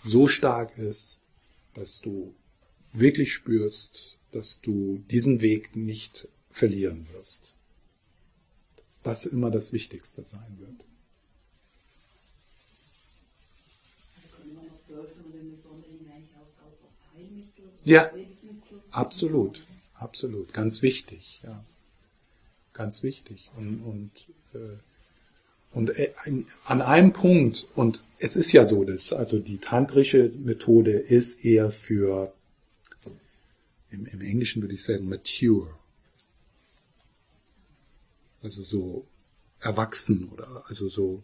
so 0.03 0.27
stark 0.27 0.77
ist, 0.77 1.23
dass 1.73 1.99
du 1.99 2.35
wirklich 2.91 3.33
spürst, 3.33 4.19
dass 4.33 4.61
du 4.61 5.03
diesen 5.09 5.41
Weg 5.41 5.75
nicht 5.75 6.27
verlieren 6.51 7.07
wirst. 7.13 7.55
Dass 8.75 9.01
das 9.01 9.25
immer 9.25 9.49
das 9.49 9.73
Wichtigste 9.73 10.23
sein 10.23 10.59
wird. 10.59 10.85
Ja, 17.83 18.11
absolut, 18.91 19.59
absolut, 19.95 20.53
ganz 20.53 20.83
wichtig, 20.83 21.41
ja, 21.43 21.65
ganz 22.73 23.03
wichtig 23.03 23.49
und 23.55 23.81
und 23.81 24.11
äh, 24.53 24.77
und 25.71 25.97
äh, 25.97 26.13
an 26.65 26.81
einem 26.81 27.13
Punkt 27.13 27.67
und 27.75 28.03
es 28.19 28.35
ist 28.35 28.51
ja 28.51 28.65
so, 28.65 28.83
dass 28.83 29.11
also 29.11 29.39
die 29.39 29.57
tantrische 29.57 30.31
Methode 30.37 30.91
ist 30.91 31.43
eher 31.43 31.71
für 31.71 32.33
im, 33.89 34.05
im 34.05 34.21
Englischen 34.21 34.61
würde 34.61 34.73
ich 34.73 34.83
sagen 34.83 35.07
mature, 35.07 35.69
also 38.41 38.61
so 38.61 39.05
erwachsen 39.59 40.29
oder 40.29 40.63
also 40.67 40.89
so 40.89 41.23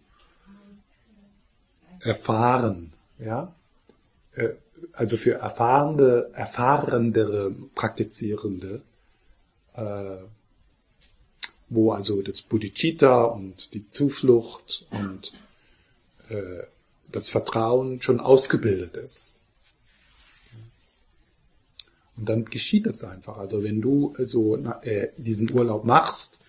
erfahren, 2.00 2.94
ja. 3.18 3.54
Äh, 4.34 4.50
also 4.94 5.18
für 5.18 5.34
erfahrene, 5.34 6.30
erfahrenere 6.34 7.52
Praktizierende, 7.76 8.82
äh, 9.74 10.18
wo 11.70 11.92
also 11.92 12.22
das 12.22 12.42
Bodhicitta 12.42 13.24
und 13.24 13.74
die 13.74 13.90
Zuflucht 13.90 14.88
und 14.92 15.34
äh, 16.30 16.64
das 17.12 17.30
Vertrauen 17.30 18.02
schon 18.02 18.20
ausgebildet 18.20 18.98
ist. 18.98 19.42
Und 22.18 22.28
dann 22.28 22.46
geschieht 22.46 22.86
es 22.86 23.04
einfach. 23.04 23.38
Also 23.38 23.64
wenn 23.64 23.82
du 23.82 24.14
so 24.20 24.58
äh, 24.58 25.10
diesen 25.18 25.52
Urlaub 25.52 25.86
machst, 25.86 26.40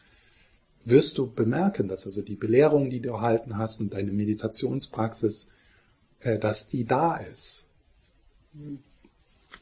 wirst 0.85 1.19
du 1.19 1.31
bemerken, 1.31 1.87
dass 1.87 2.07
also 2.07 2.23
die 2.23 2.35
Belehrung, 2.35 2.91
die 2.91 3.01
du 3.01 3.11
erhalten 3.11 3.57
hast 3.57 3.81
und 3.81 3.95
deine 3.95 4.11
Meditationspraxis, 4.11 5.49
äh, 6.21 6.39
dass 6.39 6.69
die 6.69 6.85
da 6.85 7.17
ist 7.17 7.69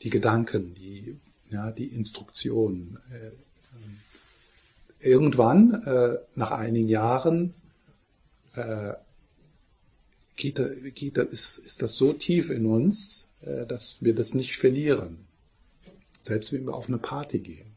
die 0.03 0.11
Gedanken, 0.11 0.75
die, 0.75 1.17
ja, 1.51 1.71
die 1.71 1.87
Instruktionen. 1.87 2.99
Äh, 3.11 3.31
irgendwann, 5.01 5.83
äh, 5.83 6.19
nach 6.35 6.51
einigen 6.51 6.89
Jahren, 6.89 7.55
äh, 8.55 8.95
geht, 10.37 10.61
geht, 10.95 11.19
ist, 11.19 11.59
ist 11.59 11.83
das 11.83 11.97
so 11.97 12.13
tief 12.13 12.51
in 12.51 12.67
uns, 12.67 13.31
äh, 13.43 13.67
dass 13.67 13.97
wir 14.01 14.15
das 14.15 14.35
nicht 14.35 14.57
verlieren. 14.57 15.27
Selbst 16.21 16.53
wenn 16.53 16.65
wir 16.65 16.75
auf 16.75 16.89
eine 16.89 16.99
Party 16.99 17.39
gehen. 17.39 17.68